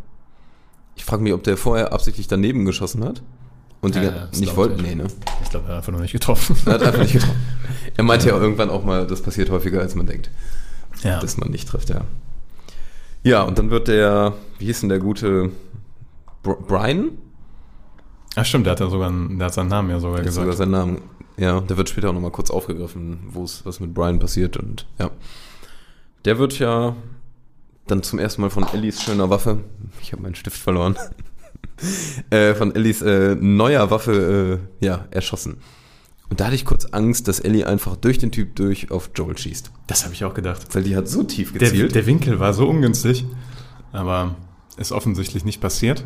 Ich 0.96 1.04
frage 1.04 1.22
mich, 1.22 1.32
ob 1.32 1.42
der 1.42 1.56
vorher 1.56 1.92
absichtlich 1.92 2.28
daneben 2.28 2.64
geschossen 2.64 3.04
hat. 3.04 3.22
Und 3.82 3.94
die 3.94 3.98
Ja, 3.98 4.04
ja, 4.04 4.28
nicht 4.30 4.42
glaub 4.44 4.56
wollte. 4.56 4.76
ich. 4.76 4.82
Nee, 4.82 4.94
ne? 4.94 5.06
Ich 5.42 5.50
glaube, 5.50 5.66
er 5.66 5.72
hat 5.72 5.76
einfach 5.78 5.92
nur 5.92 6.00
nicht 6.00 6.12
getroffen. 6.12 6.56
Er 6.64 6.72
hat 6.74 6.82
einfach 6.82 7.00
nicht 7.00 7.12
getroffen. 7.12 7.40
Er 7.96 8.04
meinte 8.04 8.28
ja 8.28 8.38
irgendwann 8.38 8.70
auch 8.70 8.84
mal, 8.84 9.06
das 9.06 9.20
passiert 9.20 9.50
häufiger, 9.50 9.80
als 9.80 9.94
man 9.94 10.06
denkt, 10.06 10.30
ja. 11.02 11.20
dass 11.20 11.36
man 11.36 11.50
nicht 11.50 11.68
trifft, 11.68 11.90
ja. 11.90 12.02
Ja, 13.22 13.42
und 13.42 13.58
dann 13.58 13.68
wird 13.70 13.86
der, 13.88 14.32
wie 14.58 14.64
hieß 14.66 14.80
denn 14.80 14.88
der 14.88 14.98
gute 14.98 15.50
Br 16.42 16.54
Brian? 16.54 17.10
Ach 18.34 18.46
stimmt, 18.46 18.64
der 18.64 18.72
hat 18.72 18.80
ja 18.80 18.88
sogar 18.88 19.08
einen, 19.08 19.38
der 19.38 19.46
hat 19.46 19.54
seinen 19.54 19.68
Namen 19.68 19.90
ja 19.90 20.00
sogar 20.00 20.16
Der 20.16 20.24
gesagt. 20.24 20.42
sogar 20.44 20.56
sein 20.56 20.70
Name. 20.70 20.98
Ja, 21.36 21.60
der 21.60 21.76
wird 21.76 21.90
später 21.90 22.08
auch 22.08 22.14
nochmal 22.14 22.30
kurz 22.30 22.50
aufgegriffen, 22.50 23.18
wo 23.30 23.44
es 23.44 23.66
was 23.66 23.78
mit 23.80 23.92
Brian 23.92 24.18
passiert 24.18 24.56
und 24.56 24.86
ja. 24.98 25.10
Der 26.24 26.38
wird 26.38 26.58
ja 26.58 26.96
dann 27.88 28.02
zum 28.02 28.18
ersten 28.18 28.40
Mal 28.40 28.50
von 28.50 28.66
Ellies 28.72 29.02
schöner 29.02 29.28
Waffe, 29.28 29.58
ich 30.00 30.12
habe 30.12 30.22
meinen 30.22 30.34
Stift 30.34 30.56
verloren, 30.58 30.96
äh, 32.30 32.54
von 32.54 32.74
Ellies 32.74 33.02
äh, 33.02 33.34
neuer 33.34 33.90
Waffe 33.90 34.60
äh, 34.80 34.84
ja, 34.86 35.06
erschossen. 35.10 35.58
Und 36.30 36.40
da 36.40 36.46
hatte 36.46 36.54
ich 36.54 36.64
kurz 36.64 36.86
Angst, 36.86 37.28
dass 37.28 37.40
Ellie 37.40 37.66
einfach 37.66 37.94
durch 37.96 38.16
den 38.18 38.30
Typ 38.32 38.56
durch 38.56 38.90
auf 38.90 39.10
Joel 39.14 39.36
schießt. 39.36 39.70
Das 39.86 40.04
habe 40.04 40.14
ich 40.14 40.24
auch 40.24 40.32
gedacht. 40.32 40.62
Weil 40.74 40.82
die 40.84 40.96
hat 40.96 41.06
so 41.08 41.22
tief 41.24 41.52
Der, 41.52 41.68
gezielt. 41.68 41.94
der 41.94 42.06
Winkel 42.06 42.40
war 42.40 42.54
so 42.54 42.66
ungünstig, 42.68 43.26
aber 43.92 44.34
ist 44.78 44.92
offensichtlich 44.92 45.44
nicht 45.44 45.60
passiert. 45.60 46.04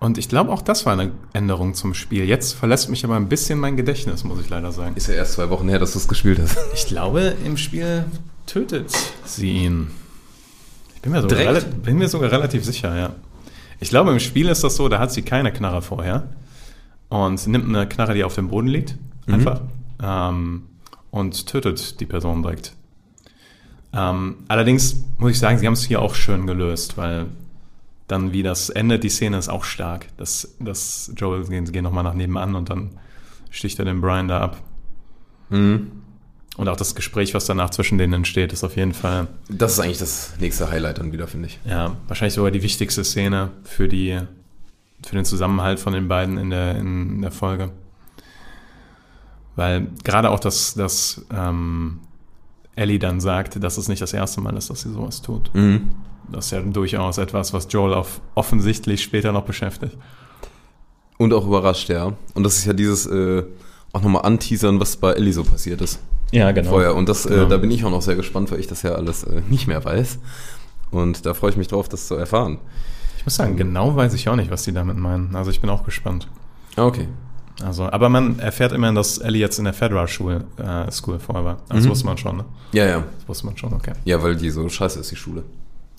Und 0.00 0.18
ich 0.18 0.28
glaube, 0.28 0.50
auch 0.50 0.60
das 0.62 0.84
war 0.84 0.92
eine 0.94 1.12
Änderung 1.32 1.74
zum 1.74 1.94
Spiel. 1.94 2.24
Jetzt 2.24 2.54
verlässt 2.54 2.90
mich 2.90 3.04
aber 3.04 3.14
ein 3.14 3.28
bisschen 3.28 3.58
mein 3.60 3.76
Gedächtnis, 3.76 4.24
muss 4.24 4.40
ich 4.40 4.50
leider 4.50 4.72
sagen. 4.72 4.96
ist 4.96 5.06
ja 5.06 5.14
erst 5.14 5.34
zwei 5.34 5.48
Wochen 5.48 5.68
her, 5.68 5.78
dass 5.78 5.92
du 5.92 5.98
es 6.00 6.08
gespielt 6.08 6.40
hast. 6.42 6.58
Ich 6.74 6.86
glaube, 6.86 7.34
im 7.44 7.56
Spiel 7.56 8.04
tötet 8.46 8.90
sie 9.24 9.50
ihn. 9.52 9.92
Ich 10.96 11.00
bin 11.02 11.12
mir 11.12 11.22
sogar, 11.22 11.38
rela- 11.38 11.64
bin 11.64 11.96
mir 11.98 12.08
sogar 12.08 12.32
relativ 12.32 12.64
sicher, 12.64 12.94
ja. 12.96 13.14
Ich 13.80 13.90
glaube, 13.90 14.12
im 14.12 14.20
Spiel 14.20 14.48
ist 14.48 14.64
das 14.64 14.76
so, 14.76 14.88
da 14.88 14.98
hat 14.98 15.12
sie 15.12 15.22
keine 15.22 15.52
Knarre 15.52 15.82
vorher 15.82 16.28
und 17.08 17.46
nimmt 17.46 17.68
eine 17.68 17.88
Knarre, 17.88 18.14
die 18.14 18.24
auf 18.24 18.34
dem 18.34 18.48
Boden 18.48 18.68
liegt, 18.68 18.96
einfach, 19.26 19.60
ähm, 20.02 20.64
und 21.10 21.46
tötet 21.46 22.00
die 22.00 22.06
Person 22.06 22.42
direkt. 22.42 22.74
Ähm, 23.92 24.36
allerdings 24.48 25.04
muss 25.18 25.32
ich 25.32 25.38
sagen, 25.38 25.58
sie 25.58 25.66
haben 25.66 25.74
es 25.74 25.84
hier 25.84 26.02
auch 26.02 26.14
schön 26.14 26.46
gelöst, 26.46 26.96
weil 26.96 27.26
dann 28.08 28.32
wie 28.32 28.42
das 28.42 28.68
endet, 28.70 29.04
die 29.04 29.08
Szene 29.08 29.38
ist 29.38 29.48
auch 29.48 29.64
stark. 29.64 30.08
Das, 30.16 30.56
das 30.60 31.12
Joel 31.16 31.46
gehen, 31.46 31.64
sie 31.64 31.72
gehen 31.72 31.84
nochmal 31.84 32.04
nach 32.04 32.14
nebenan 32.14 32.54
und 32.54 32.68
dann 32.70 32.90
sticht 33.50 33.78
er 33.78 33.84
den 33.84 34.00
Brian 34.00 34.28
da 34.28 34.40
ab. 34.40 34.60
Mhm. 35.50 35.92
Und 36.56 36.68
auch 36.68 36.76
das 36.76 36.94
Gespräch, 36.94 37.34
was 37.34 37.46
danach 37.46 37.70
zwischen 37.70 37.98
denen 37.98 38.12
entsteht, 38.12 38.52
ist 38.52 38.62
auf 38.62 38.76
jeden 38.76 38.94
Fall, 38.94 39.26
Das 39.48 39.72
ist 39.72 39.80
eigentlich 39.80 39.98
das 39.98 40.34
nächste 40.38 40.70
Highlight 40.70 40.98
dann 40.98 41.12
wieder, 41.12 41.26
finde 41.26 41.48
ich. 41.48 41.58
ja, 41.64 41.96
wahrscheinlich 42.06 42.34
sogar 42.34 42.52
die 42.52 42.62
wichtigste 42.62 43.02
Szene 43.02 43.50
für 43.64 43.88
die, 43.88 44.20
für 45.04 45.16
den 45.16 45.24
Zusammenhalt 45.24 45.80
von 45.80 45.92
den 45.92 46.06
beiden 46.06 46.38
in 46.38 46.50
der, 46.50 46.76
in 46.76 47.22
der 47.22 47.32
Folge. 47.32 47.70
Weil 49.56 49.88
gerade 50.04 50.30
auch 50.30 50.40
das, 50.40 50.74
das 50.74 51.24
ähm, 51.32 52.00
Ellie 52.76 52.98
dann 52.98 53.20
sagt, 53.20 53.62
dass 53.62 53.76
es 53.76 53.88
nicht 53.88 54.02
das 54.02 54.12
erste 54.12 54.40
Mal 54.40 54.56
ist, 54.56 54.70
dass 54.70 54.82
sie 54.82 54.92
sowas 54.92 55.22
tut. 55.22 55.52
Mhm. 55.54 55.90
Das 56.30 56.46
ist 56.46 56.50
ja 56.52 56.60
durchaus 56.60 57.18
etwas, 57.18 57.52
was 57.52 57.66
Joel 57.70 57.94
auf 57.94 58.20
offensichtlich 58.34 59.02
später 59.02 59.32
noch 59.32 59.44
beschäftigt. 59.44 59.96
Und 61.18 61.32
auch 61.32 61.46
überrascht, 61.46 61.88
ja. 61.88 62.12
Und 62.34 62.42
das 62.44 62.56
ist 62.58 62.64
ja 62.64 62.72
dieses 62.72 63.06
äh, 63.06 63.44
auch 63.92 64.02
nochmal 64.02 64.22
anteasern, 64.22 64.80
was 64.80 64.96
bei 64.96 65.12
Ellie 65.12 65.32
so 65.32 65.44
passiert 65.44 65.80
ist 65.80 66.00
Ja, 66.34 66.50
genau. 66.52 66.70
vorher. 66.70 66.94
Und 66.94 67.08
das, 67.08 67.24
Genau. 67.24 67.44
äh, 67.44 67.48
da 67.48 67.56
bin 67.58 67.70
ich 67.70 67.84
auch 67.84 67.90
noch 67.90 68.02
sehr 68.02 68.16
gespannt, 68.16 68.50
weil 68.50 68.60
ich 68.60 68.66
das 68.66 68.82
ja 68.82 68.92
alles 68.92 69.22
äh, 69.24 69.42
nicht 69.48 69.66
mehr 69.66 69.84
weiß. 69.84 70.18
Und 70.90 71.26
da 71.26 71.34
freue 71.34 71.50
ich 71.50 71.56
mich 71.56 71.68
drauf, 71.68 71.88
das 71.88 72.08
zu 72.08 72.14
erfahren. 72.14 72.58
Ich 73.18 73.24
muss 73.24 73.36
sagen, 73.36 73.56
genau 73.56 73.94
weiß 73.96 74.14
ich 74.14 74.28
auch 74.28 74.36
nicht, 74.36 74.50
was 74.50 74.64
die 74.64 74.72
damit 74.72 74.96
meinen. 74.96 75.34
Also 75.34 75.50
ich 75.50 75.60
bin 75.60 75.70
auch 75.70 75.84
gespannt. 75.84 76.28
Ah, 76.76 76.84
Okay. 76.86 77.08
Also, 77.62 77.84
aber 77.84 78.08
man 78.08 78.40
erfährt 78.40 78.72
immerhin, 78.72 78.96
dass 78.96 79.18
Ellie 79.18 79.40
jetzt 79.40 79.58
in 79.60 79.64
der 79.64 79.74
Federal 79.74 80.08
Schule, 80.08 80.44
äh, 80.56 80.90
School 80.90 81.20
vorher 81.20 81.44
war. 81.44 81.56
Das 81.68 81.84
Mhm. 81.84 81.90
wusste 81.90 82.06
man 82.06 82.18
schon, 82.18 82.38
ne? 82.38 82.44
Ja, 82.72 82.84
ja. 82.84 83.04
Das 83.20 83.28
wusste 83.28 83.46
man 83.46 83.56
schon, 83.56 83.72
okay. 83.72 83.92
Ja, 84.04 84.20
weil 84.20 84.34
die 84.34 84.50
so 84.50 84.68
scheiße 84.68 84.98
ist, 84.98 85.12
die 85.12 85.16
Schule. 85.16 85.44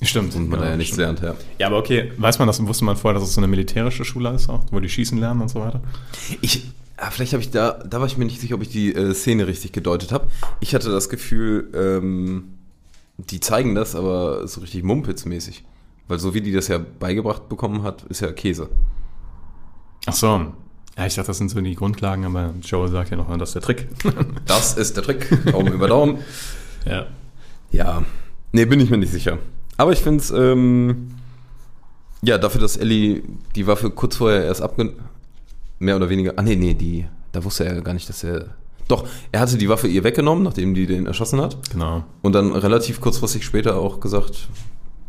Stimmt. 0.02 0.36
Und 0.36 0.50
man 0.50 0.60
da 0.60 0.70
ja 0.72 0.76
nichts 0.76 0.96
stimmt. 0.96 1.22
lernt, 1.22 1.38
ja. 1.40 1.46
Ja, 1.58 1.68
aber 1.68 1.78
okay, 1.78 2.12
weiß 2.18 2.40
man 2.40 2.50
das, 2.50 2.62
wusste 2.68 2.84
man 2.84 2.98
vorher, 2.98 3.18
dass 3.18 3.30
es 3.30 3.36
so 3.36 3.40
eine 3.40 3.48
militärische 3.48 4.04
Schule 4.04 4.32
ist 4.34 4.50
auch, 4.50 4.64
wo 4.70 4.82
die 4.82 4.90
schießen 4.90 5.18
lernen 5.18 5.44
und 5.44 5.48
so 5.50 5.62
weiter? 5.62 5.80
Ich, 6.42 6.70
ah, 6.98 7.12
vielleicht 7.12 7.34
habe 7.34 7.44
ich 7.44 7.52
da, 7.52 7.72
da 7.72 8.00
war 8.00 8.08
ich 8.08 8.18
mir 8.18 8.26
nicht 8.26 8.42
sicher, 8.42 8.56
ob 8.56 8.62
ich 8.62 8.70
die 8.70 8.94
äh, 8.94 9.14
Szene 9.14 9.48
richtig 9.48 9.72
gedeutet 9.72 10.12
habe. 10.12 10.28
Ich 10.60 10.76
hatte 10.76 10.90
das 10.90 11.10
Gefühl, 11.10 11.70
ähm, 11.74 12.56
die 13.18 13.40
zeigen 13.40 13.76
das, 13.76 13.96
aber 13.96 14.48
so 14.48 14.62
richtig 14.62 14.84
Mumpitz-mäßig. 14.84 15.64
Weil 16.08 16.20
so 16.20 16.34
wie 16.34 16.42
die 16.42 16.52
das 16.52 16.68
ja 16.68 16.78
beigebracht 16.78 17.50
bekommen 17.50 17.84
hat, 17.84 18.04
ist 18.04 18.22
ja 18.22 18.32
Käse. 18.32 18.70
Ach 20.06 20.14
so. 20.14 20.54
Ja, 20.98 21.06
ich 21.06 21.16
dachte, 21.16 21.28
das 21.28 21.38
sind 21.38 21.50
so 21.50 21.60
die 21.60 21.76
Grundlagen, 21.76 22.26
aber 22.26 22.54
Joel 22.62 22.90
sagt 22.90 23.10
ja 23.10 23.18
noch, 23.18 23.36
das 23.38 23.50
ist 23.50 23.56
der 23.56 23.62
Trick. 23.62 23.88
Das 24.46 24.78
ist 24.78 24.96
der 24.96 25.04
Trick. 25.04 25.28
Daumen 25.52 25.74
über 25.74 25.88
Daumen. 25.88 26.20
ja. 26.86 27.08
Ja. 27.72 28.04
Nee, 28.52 28.66
bin 28.66 28.80
ich 28.80 28.90
mir 28.90 28.98
nicht 28.98 29.12
sicher. 29.12 29.40
Aber 29.78 29.92
ich 29.92 30.00
finde 30.00 30.22
es, 30.22 30.32
ähm, 30.32 31.12
ja, 32.22 32.38
dafür, 32.38 32.62
dass 32.62 32.78
Ellie 32.78 33.24
die 33.56 33.68
Waffe 33.68 33.90
kurz 33.90 34.16
vorher 34.16 34.46
erst 34.46 34.62
abge... 34.62 34.94
Mehr 35.80 35.96
oder 35.96 36.10
weniger... 36.10 36.34
Ah, 36.38 36.42
nee, 36.42 36.56
nee, 36.56 36.74
die... 36.74 37.06
Da 37.32 37.44
wusste 37.44 37.66
er 37.66 37.82
gar 37.82 37.94
nicht, 37.94 38.08
dass 38.08 38.24
er... 38.24 38.56
Doch, 38.88 39.08
er 39.32 39.40
hatte 39.40 39.58
die 39.58 39.68
Waffe 39.68 39.88
ihr 39.88 40.04
weggenommen, 40.04 40.44
nachdem 40.44 40.74
die 40.74 40.86
den 40.86 41.08
erschossen 41.08 41.42
hat. 41.42 41.58
Genau. 41.72 42.04
Und 42.22 42.34
dann 42.34 42.52
relativ 42.54 43.02
kurzfristig 43.02 43.44
später 43.44 43.78
auch 43.78 44.00
gesagt, 44.00 44.48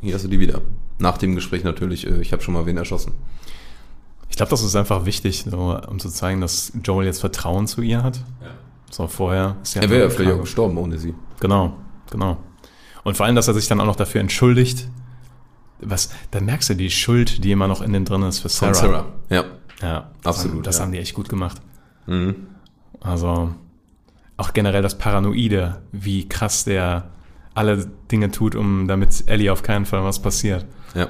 hier 0.00 0.14
hast 0.14 0.24
du 0.24 0.28
die 0.28 0.40
wieder. 0.40 0.62
Nach 0.98 1.18
dem 1.18 1.34
Gespräch 1.34 1.62
natürlich, 1.62 2.06
äh, 2.06 2.20
ich 2.20 2.32
habe 2.32 2.42
schon 2.42 2.54
mal 2.54 2.64
wen 2.66 2.76
erschossen. 2.78 3.12
Ich 4.30 4.36
glaube, 4.36 4.50
das 4.50 4.62
ist 4.62 4.74
einfach 4.76 5.04
wichtig, 5.04 5.44
so, 5.48 5.78
um 5.88 5.98
zu 5.98 6.08
zeigen, 6.10 6.40
dass 6.40 6.72
Joel 6.82 7.06
jetzt 7.06 7.20
Vertrauen 7.20 7.66
zu 7.66 7.82
ihr 7.82 8.02
hat. 8.02 8.20
So, 8.90 9.06
vorher 9.06 9.56
ist 9.62 9.74
ja 9.74 9.82
Er 9.82 9.90
wäre 9.90 10.02
ja 10.04 10.10
vielleicht 10.10 10.32
auch 10.32 10.40
gestorben 10.40 10.76
ohne 10.78 10.98
sie. 10.98 11.14
Genau, 11.40 11.76
genau. 12.10 12.38
Und 13.04 13.16
vor 13.16 13.26
allem, 13.26 13.36
dass 13.36 13.48
er 13.48 13.54
sich 13.54 13.68
dann 13.68 13.80
auch 13.80 13.86
noch 13.86 13.96
dafür 13.96 14.20
entschuldigt. 14.20 14.88
Was, 15.80 16.10
da 16.30 16.40
merkst 16.40 16.70
du 16.70 16.74
die 16.74 16.90
Schuld, 16.90 17.44
die 17.44 17.52
immer 17.52 17.68
noch 17.68 17.82
in 17.82 17.92
den 17.92 18.04
drin 18.04 18.22
ist 18.22 18.40
für 18.40 18.48
Sarah. 18.48 18.74
Von 18.74 18.90
Sarah. 18.90 19.04
Ja. 19.28 19.44
Ja, 19.80 20.10
das 20.22 20.36
Absolut, 20.36 20.56
Haben, 20.56 20.62
das 20.64 20.78
ja. 20.78 20.84
haben 20.84 20.92
die 20.92 20.98
echt 20.98 21.14
gut 21.14 21.28
gemacht. 21.28 21.60
Mhm. 22.06 22.46
Also 23.00 23.54
auch 24.36 24.52
generell 24.52 24.82
das 24.82 24.98
Paranoide, 24.98 25.82
wie 25.92 26.28
krass 26.28 26.64
der 26.64 27.10
alle 27.54 27.90
Dinge 28.10 28.30
tut, 28.30 28.54
um 28.54 28.86
damit 28.86 29.24
Ellie 29.26 29.50
auf 29.50 29.62
keinen 29.62 29.86
Fall 29.86 30.04
was 30.04 30.20
passiert. 30.20 30.66
Ja. 30.94 31.08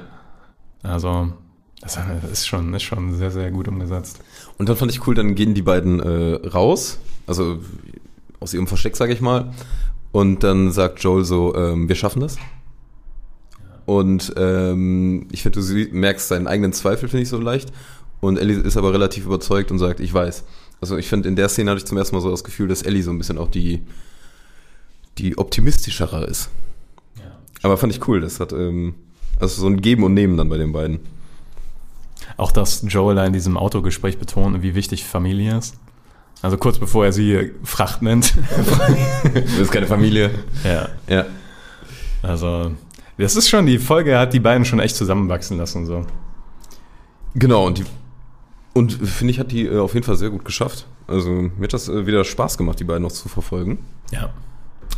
Also 0.81 1.33
das 1.81 1.97
ist 2.31 2.47
schon, 2.47 2.73
ist 2.73 2.83
schon 2.83 3.13
sehr, 3.15 3.31
sehr 3.31 3.51
gut 3.51 3.67
umgesetzt. 3.67 4.19
Und 4.57 4.69
dann 4.69 4.75
fand 4.75 4.91
ich 4.91 5.05
cool, 5.07 5.15
dann 5.15 5.35
gehen 5.35 5.53
die 5.53 5.61
beiden 5.61 5.99
äh, 5.99 6.47
raus, 6.47 6.99
also 7.27 7.59
aus 8.39 8.53
ihrem 8.53 8.67
Versteck, 8.67 8.95
sage 8.95 9.13
ich 9.13 9.21
mal. 9.21 9.53
Und 10.11 10.43
dann 10.43 10.71
sagt 10.71 10.99
Joel 10.99 11.25
so, 11.25 11.55
ähm, 11.55 11.87
wir 11.87 11.95
schaffen 11.95 12.21
das. 12.21 12.37
Und 13.85 14.33
ähm, 14.35 15.27
ich 15.31 15.43
finde, 15.43 15.61
du 15.61 15.95
merkst 15.95 16.27
seinen 16.27 16.47
eigenen 16.47 16.73
Zweifel, 16.73 17.07
finde 17.07 17.23
ich 17.23 17.29
so 17.29 17.39
leicht. 17.39 17.71
Und 18.19 18.37
Ellie 18.37 18.57
ist 18.57 18.77
aber 18.77 18.93
relativ 18.93 19.25
überzeugt 19.25 19.71
und 19.71 19.79
sagt, 19.79 19.99
ich 19.99 20.13
weiß. 20.13 20.43
Also 20.81 20.97
ich 20.97 21.07
finde, 21.07 21.29
in 21.29 21.35
der 21.35 21.49
Szene 21.49 21.71
hatte 21.71 21.79
ich 21.79 21.85
zum 21.85 21.97
ersten 21.97 22.15
Mal 22.15 22.21
so 22.21 22.31
das 22.31 22.43
Gefühl, 22.43 22.67
dass 22.67 22.81
Ellie 22.81 23.03
so 23.03 23.11
ein 23.11 23.17
bisschen 23.17 23.37
auch 23.37 23.49
die, 23.49 23.81
die 25.17 25.37
optimistischere 25.37 26.25
ist. 26.25 26.49
Aber 27.63 27.77
fand 27.77 27.93
ich 27.93 28.07
cool, 28.07 28.21
das 28.21 28.39
hat 28.39 28.53
ähm, 28.53 28.95
also 29.39 29.61
so 29.61 29.67
ein 29.67 29.81
Geben 29.81 30.03
und 30.03 30.13
Nehmen 30.13 30.37
dann 30.37 30.49
bei 30.49 30.57
den 30.57 30.71
beiden. 30.71 30.99
Auch 32.35 32.51
dass 32.51 32.83
Joel 32.87 33.15
da 33.15 33.25
in 33.25 33.33
diesem 33.33 33.57
Autogespräch 33.57 34.19
betont, 34.19 34.61
wie 34.61 34.75
wichtig 34.75 35.05
Familie 35.05 35.57
ist. 35.57 35.75
Also 36.41 36.57
kurz 36.57 36.77
bevor 36.77 37.05
er 37.05 37.13
sie 37.13 37.51
Fracht 37.63 38.01
nennt. 38.01 38.35
Das 39.33 39.59
ist 39.59 39.71
keine 39.71 39.87
Familie. 39.87 40.31
ja. 40.63 40.89
Ja. 41.07 41.25
Also, 42.21 42.71
das 43.17 43.35
ist 43.35 43.49
schon, 43.49 43.65
die 43.65 43.77
Folge 43.77 44.17
hat 44.17 44.33
die 44.33 44.39
beiden 44.39 44.65
schon 44.65 44.79
echt 44.79 44.95
zusammenwachsen 44.95 45.57
lassen. 45.57 45.85
So. 45.85 46.05
Genau, 47.35 47.67
und 47.67 47.77
die 47.77 47.85
und 48.77 48.93
finde 48.93 49.31
ich, 49.31 49.39
hat 49.39 49.51
die 49.51 49.65
äh, 49.65 49.79
auf 49.79 49.93
jeden 49.93 50.05
Fall 50.05 50.15
sehr 50.17 50.29
gut 50.29 50.45
geschafft. 50.45 50.87
Also 51.07 51.29
mir 51.31 51.63
hat 51.63 51.73
das 51.73 51.87
äh, 51.89 52.05
wieder 52.05 52.23
Spaß 52.23 52.57
gemacht, 52.57 52.79
die 52.79 52.83
beiden 52.83 53.03
noch 53.03 53.11
zu 53.11 53.27
verfolgen. 53.29 53.79
Ja. 54.11 54.29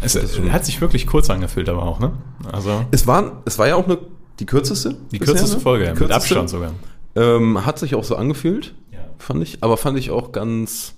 Es, 0.01 0.15
hat 0.15 0.65
sich 0.65 0.79
wirklich 0.81 1.07
kurz 1.07 1.29
angefühlt, 1.29 1.67
aber 1.67 1.83
auch, 1.83 1.99
ne? 1.99 2.13
Also, 2.51 2.85
Es 2.91 3.05
war, 3.05 3.41
es 3.45 3.57
war 3.59 3.67
ja 3.67 3.75
auch 3.75 3.85
eine, 3.85 3.97
die 4.39 4.45
kürzeste. 4.45 4.95
die 5.11 5.19
bisher, 5.19 5.33
kürzeste 5.35 5.57
ne? 5.57 5.61
Folge, 5.61 5.83
Die 5.85 5.89
mit 5.89 5.97
kürzeste. 5.97 6.15
Abstand 6.15 6.49
sogar. 6.49 6.71
Ähm, 7.15 7.65
hat 7.65 7.79
sich 7.79 7.95
auch 7.95 8.03
so 8.05 8.15
angefühlt, 8.15 8.73
Ja. 8.93 8.99
fand 9.17 9.43
ich. 9.43 9.61
Aber 9.61 9.75
fand 9.75 9.97
ich 9.97 10.11
auch 10.11 10.31
ganz, 10.31 10.93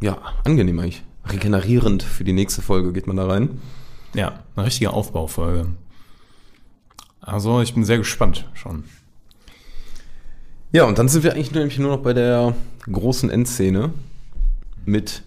ja, 0.00 0.16
angenehm 0.44 0.78
eigentlich. 0.78 1.02
Regenerierend 1.26 2.02
für 2.02 2.24
die 2.24 2.32
nächste 2.32 2.62
Folge 2.62 2.92
geht 2.92 3.06
man 3.06 3.16
da 3.16 3.26
rein. 3.26 3.60
Ja, 4.14 4.38
eine 4.56 4.64
richtige 4.64 4.90
Aufbaufolge. 4.92 5.66
Also, 7.20 7.60
ich 7.60 7.74
bin 7.74 7.84
sehr 7.84 7.98
gespannt 7.98 8.48
schon. 8.54 8.84
Ja, 10.72 10.84
und 10.84 10.98
dann 10.98 11.08
sind 11.08 11.24
wir 11.24 11.32
eigentlich 11.32 11.52
nämlich 11.52 11.78
nur 11.78 11.96
noch 11.96 12.02
bei 12.02 12.12
der 12.12 12.54
großen 12.90 13.30
Endszene 13.30 13.90
mit 14.84 15.22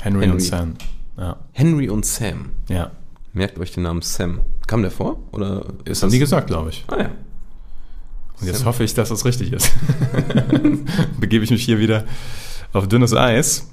Henry, 0.00 0.22
Henry. 0.22 0.34
und 0.34 0.40
Sam. 0.40 0.74
Ja. 1.16 1.36
Henry 1.52 1.88
und 1.88 2.04
Sam. 2.04 2.50
Ja. 2.68 2.90
Merkt 3.32 3.58
euch 3.58 3.72
den 3.72 3.84
Namen 3.84 4.02
Sam. 4.02 4.40
Kam 4.66 4.82
der 4.82 4.90
vor? 4.90 5.18
Oder 5.32 5.66
ist 5.84 5.88
Das 5.88 6.02
haben 6.02 6.10
die 6.10 6.18
gesagt, 6.18 6.48
glaube 6.48 6.70
ich. 6.70 6.84
Ah 6.88 6.98
ja. 7.02 7.10
Und 8.40 8.46
jetzt 8.46 8.58
Sam. 8.58 8.66
hoffe 8.66 8.82
ich, 8.84 8.94
dass 8.94 9.10
das 9.10 9.24
richtig 9.24 9.52
ist. 9.52 9.70
Begebe 11.20 11.44
ich 11.44 11.50
mich 11.50 11.64
hier 11.64 11.78
wieder 11.78 12.04
auf 12.72 12.88
dünnes 12.88 13.14
Eis. 13.14 13.68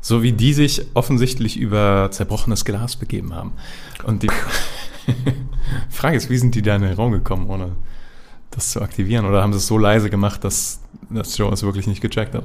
So 0.00 0.22
wie 0.22 0.32
die 0.32 0.52
sich 0.54 0.86
offensichtlich 0.94 1.58
über 1.58 2.08
zerbrochenes 2.12 2.64
Glas 2.64 2.96
begeben 2.96 3.34
haben. 3.34 3.52
Und 4.04 4.22
die 4.22 4.30
Frage 5.90 6.16
ist, 6.16 6.30
wie 6.30 6.38
sind 6.38 6.54
die 6.54 6.62
da 6.62 6.76
in 6.76 6.82
den 6.82 6.94
Raum 6.94 7.12
gekommen, 7.12 7.48
ohne 7.50 7.72
das 8.50 8.70
zu 8.72 8.80
aktivieren? 8.82 9.24
Oder 9.26 9.42
haben 9.42 9.52
sie 9.52 9.58
es 9.58 9.66
so 9.66 9.78
leise 9.78 10.10
gemacht, 10.10 10.42
dass, 10.44 10.80
dass 11.10 11.36
Joe 11.36 11.52
es 11.52 11.62
wirklich 11.62 11.86
nicht 11.86 12.00
gecheckt 12.00 12.34
hat? 12.34 12.44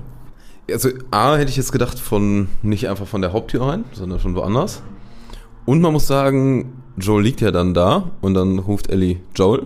Also 0.71 0.89
A 1.11 1.35
hätte 1.35 1.49
ich 1.49 1.57
jetzt 1.57 1.71
gedacht 1.71 1.99
von 1.99 2.47
nicht 2.61 2.87
einfach 2.89 3.07
von 3.07 3.21
der 3.21 3.33
Haupttür 3.33 3.61
rein, 3.63 3.83
sondern 3.93 4.19
von 4.19 4.35
woanders. 4.35 4.81
Und 5.65 5.81
man 5.81 5.93
muss 5.93 6.07
sagen, 6.07 6.81
Joel 6.97 7.23
liegt 7.23 7.41
ja 7.41 7.51
dann 7.51 7.73
da 7.73 8.11
und 8.21 8.33
dann 8.33 8.59
ruft 8.59 8.89
Ellie 8.89 9.17
Joel. 9.35 9.65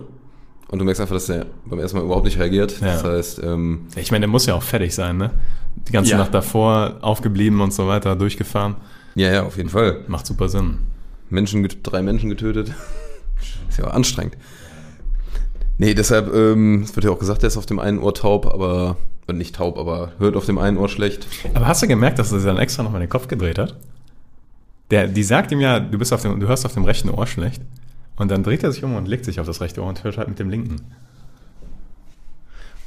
Und 0.70 0.78
du 0.80 0.84
merkst 0.84 1.00
einfach, 1.00 1.14
dass 1.16 1.28
er 1.28 1.46
beim 1.64 1.78
ersten 1.78 1.96
Mal 1.98 2.04
überhaupt 2.04 2.24
nicht 2.26 2.38
reagiert. 2.38 2.80
Ja. 2.80 2.86
Das 2.88 3.04
heißt, 3.04 3.40
ähm, 3.42 3.86
Ich 3.96 4.10
meine, 4.10 4.22
der 4.22 4.28
muss 4.28 4.46
ja 4.46 4.54
auch 4.54 4.62
fertig 4.62 4.94
sein, 4.94 5.16
ne? 5.16 5.30
Die 5.76 5.92
ganze 5.92 6.10
Ja. 6.10 6.18
Nacht 6.18 6.34
davor 6.34 6.98
aufgeblieben 7.00 7.60
und 7.60 7.72
so 7.72 7.86
weiter, 7.86 8.16
durchgefahren. 8.16 8.76
ja, 9.14 9.32
ja, 9.32 9.42
auf 9.44 9.56
jeden 9.56 9.70
Fall. 9.70 10.04
Macht 10.08 10.26
super 10.26 10.48
Sinn. 10.48 10.78
Menschen, 11.30 11.66
drei 11.82 12.02
Menschen 12.02 12.28
getötet. 12.28 12.72
Ist 13.68 13.78
ja 13.78 13.86
auch 13.86 13.94
anstrengend. 13.94 14.36
Nee, 15.78 15.94
deshalb, 15.94 16.34
ähm, 16.34 16.82
es 16.82 16.94
wird 16.96 17.04
ja 17.04 17.12
auch 17.12 17.18
gesagt, 17.18 17.42
er 17.44 17.46
ist 17.46 17.56
auf 17.56 17.66
dem 17.66 17.78
einen 17.78 18.00
Ohr 18.00 18.12
taub, 18.12 18.46
aber, 18.52 18.96
äh, 19.28 19.32
nicht 19.32 19.54
taub, 19.54 19.78
aber 19.78 20.12
hört 20.18 20.36
auf 20.36 20.44
dem 20.44 20.58
einen 20.58 20.76
Ohr 20.76 20.88
schlecht. 20.88 21.26
Aber 21.54 21.68
hast 21.68 21.82
du 21.82 21.86
gemerkt, 21.86 22.18
dass 22.18 22.32
er 22.32 22.40
dann 22.40 22.58
extra 22.58 22.82
nochmal 22.82 23.00
den 23.00 23.08
Kopf 23.08 23.28
gedreht 23.28 23.58
hat? 23.58 23.76
Der, 24.90 25.06
die 25.06 25.22
sagt 25.22 25.52
ihm 25.52 25.60
ja, 25.60 25.78
du, 25.78 25.96
bist 25.96 26.12
auf 26.12 26.22
dem, 26.22 26.40
du 26.40 26.48
hörst 26.48 26.66
auf 26.66 26.74
dem 26.74 26.84
rechten 26.84 27.10
Ohr 27.10 27.26
schlecht. 27.26 27.62
Und 28.16 28.30
dann 28.32 28.42
dreht 28.42 28.64
er 28.64 28.72
sich 28.72 28.82
um 28.82 28.96
und 28.96 29.06
legt 29.06 29.24
sich 29.24 29.38
auf 29.38 29.46
das 29.46 29.60
rechte 29.60 29.80
Ohr 29.80 29.88
und 29.88 30.02
hört 30.02 30.18
halt 30.18 30.28
mit 30.28 30.40
dem 30.40 30.50
linken. 30.50 30.80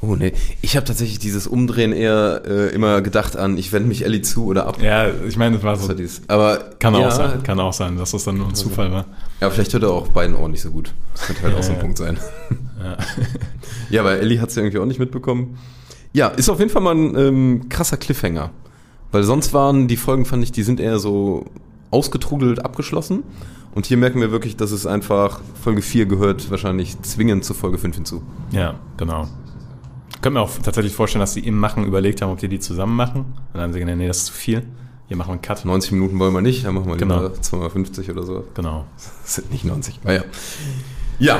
Oh 0.03 0.15
nee, 0.15 0.33
ich 0.61 0.75
habe 0.75 0.85
tatsächlich 0.85 1.19
dieses 1.19 1.45
Umdrehen 1.45 1.91
eher 1.93 2.41
äh, 2.47 2.73
immer 2.73 3.01
gedacht 3.01 3.37
an, 3.37 3.55
ich 3.57 3.71
wende 3.71 3.87
mich 3.87 4.03
Ellie 4.03 4.23
zu 4.23 4.45
oder 4.45 4.65
ab. 4.65 4.81
Ja, 4.81 5.07
ich 5.27 5.37
meine, 5.37 5.57
das 5.57 5.63
war 5.63 5.73
Das 5.73 5.83
so. 5.83 5.87
war 5.89 5.95
dieses. 5.95 6.21
Aber 6.27 6.57
Kann 6.79 6.95
ja, 6.95 7.07
auch 7.07 7.11
sein, 7.11 7.43
kann 7.43 7.59
auch 7.59 7.73
sein, 7.73 7.97
dass 7.97 8.11
das 8.11 8.23
dann 8.23 8.37
nur 8.37 8.47
ein 8.47 8.55
Zufall 8.55 8.91
war. 8.91 9.05
Ja, 9.41 9.49
vielleicht 9.51 9.73
hört 9.73 9.83
er 9.83 9.91
auch 9.91 10.07
beiden 10.07 10.35
Ohren 10.35 10.51
nicht 10.51 10.61
so 10.63 10.71
gut. 10.71 10.91
Das 11.13 11.27
könnte 11.27 11.43
halt 11.43 11.53
Ja, 11.53 11.59
auch 11.59 11.63
so 11.63 11.69
ein 11.71 11.75
ja. 11.77 11.81
Punkt 11.81 11.97
sein. 11.97 12.17
Ja. 12.83 12.97
Ja, 13.89 14.01
aber 14.01 14.13
Ellie 14.19 14.39
hat 14.39 14.49
es 14.49 14.55
ja 14.55 14.61
irgendwie 14.63 14.79
auch 14.79 14.85
nicht 14.85 14.99
mitbekommen. 14.99 15.57
Ja, 16.13 16.27
ist 16.29 16.49
auf 16.49 16.59
jeden 16.59 16.71
Fall 16.71 16.81
mal 16.81 16.95
ein 16.95 17.15
ähm, 17.17 17.69
krasser 17.69 17.97
Cliffhanger. 17.97 18.49
Weil 19.11 19.23
sonst 19.23 19.53
waren 19.53 19.87
die 19.89 19.97
Folgen, 19.97 20.23
fand 20.25 20.43
ich, 20.43 20.51
die 20.53 20.63
sind 20.63 20.79
eher 20.79 20.97
so 20.97 21.45
ausgetrudelt 21.91 22.63
abgeschlossen. 22.63 23.23
Und 23.75 23.85
hier 23.85 23.97
merken 23.97 24.19
wir 24.21 24.31
wirklich, 24.31 24.55
dass 24.55 24.71
es 24.71 24.85
einfach, 24.85 25.41
Folge 25.61 25.81
4 25.81 26.05
gehört 26.05 26.49
wahrscheinlich 26.51 27.01
zwingend 27.01 27.43
zu 27.45 27.53
Folge 27.53 27.77
5 27.77 27.95
hinzu. 27.97 28.21
ja, 28.51 28.75
genau. 28.97 29.27
Können 30.21 30.35
wir 30.35 30.41
auch 30.41 30.51
tatsächlich 30.63 30.93
vorstellen, 30.93 31.21
dass 31.21 31.33
die 31.33 31.45
im 31.47 31.57
Machen 31.57 31.85
überlegt 31.85 32.21
haben, 32.21 32.31
ob 32.31 32.37
die 32.39 32.47
die 32.47 32.59
zusammen 32.59 32.95
machen. 32.95 33.21
Und 33.21 33.35
dann 33.53 33.63
haben 33.63 33.73
sie 33.73 33.79
gedacht, 33.79 33.97
nee, 33.97 34.07
das 34.07 34.17
ist 34.17 34.25
zu 34.27 34.33
viel. 34.33 34.63
Hier 35.07 35.17
machen 35.17 35.29
wir 35.29 35.33
einen 35.33 35.41
Cut. 35.41 35.65
90 35.65 35.91
Minuten 35.93 36.19
wollen 36.19 36.33
wir 36.33 36.41
nicht, 36.41 36.63
dann 36.65 36.75
machen 36.75 36.87
wir 36.87 36.95
Genau. 36.95 37.23
lieber 37.23 37.33
250 37.41 38.09
oder 38.11 38.23
so. 38.23 38.45
Genau. 38.53 38.85
Das 38.95 39.11
sind 39.35 39.51
nicht 39.51 39.65
90. 39.65 39.99
Ah, 40.05 40.19
ja. 41.19 41.39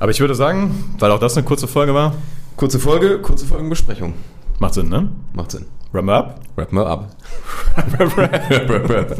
Aber 0.00 0.10
ich 0.10 0.18
würde 0.20 0.34
sagen, 0.34 0.94
weil 0.98 1.10
auch 1.12 1.20
das 1.20 1.36
eine 1.36 1.44
kurze 1.46 1.68
Folge 1.68 1.94
war, 1.94 2.14
kurze 2.56 2.80
Folge, 2.80 3.20
kurze 3.20 3.46
Folgenbesprechung. 3.46 4.14
macht 4.58 4.74
Sinn, 4.74 4.88
ne? 4.88 5.10
Macht 5.34 5.52
Sinn. 5.52 5.66
Wrap 5.92 6.08
up. 6.08 6.40
Wrap 6.56 6.72
mal 6.72 6.86
ab. 6.88 7.14
Wrap, 7.98 8.16
wrap. 8.88 9.16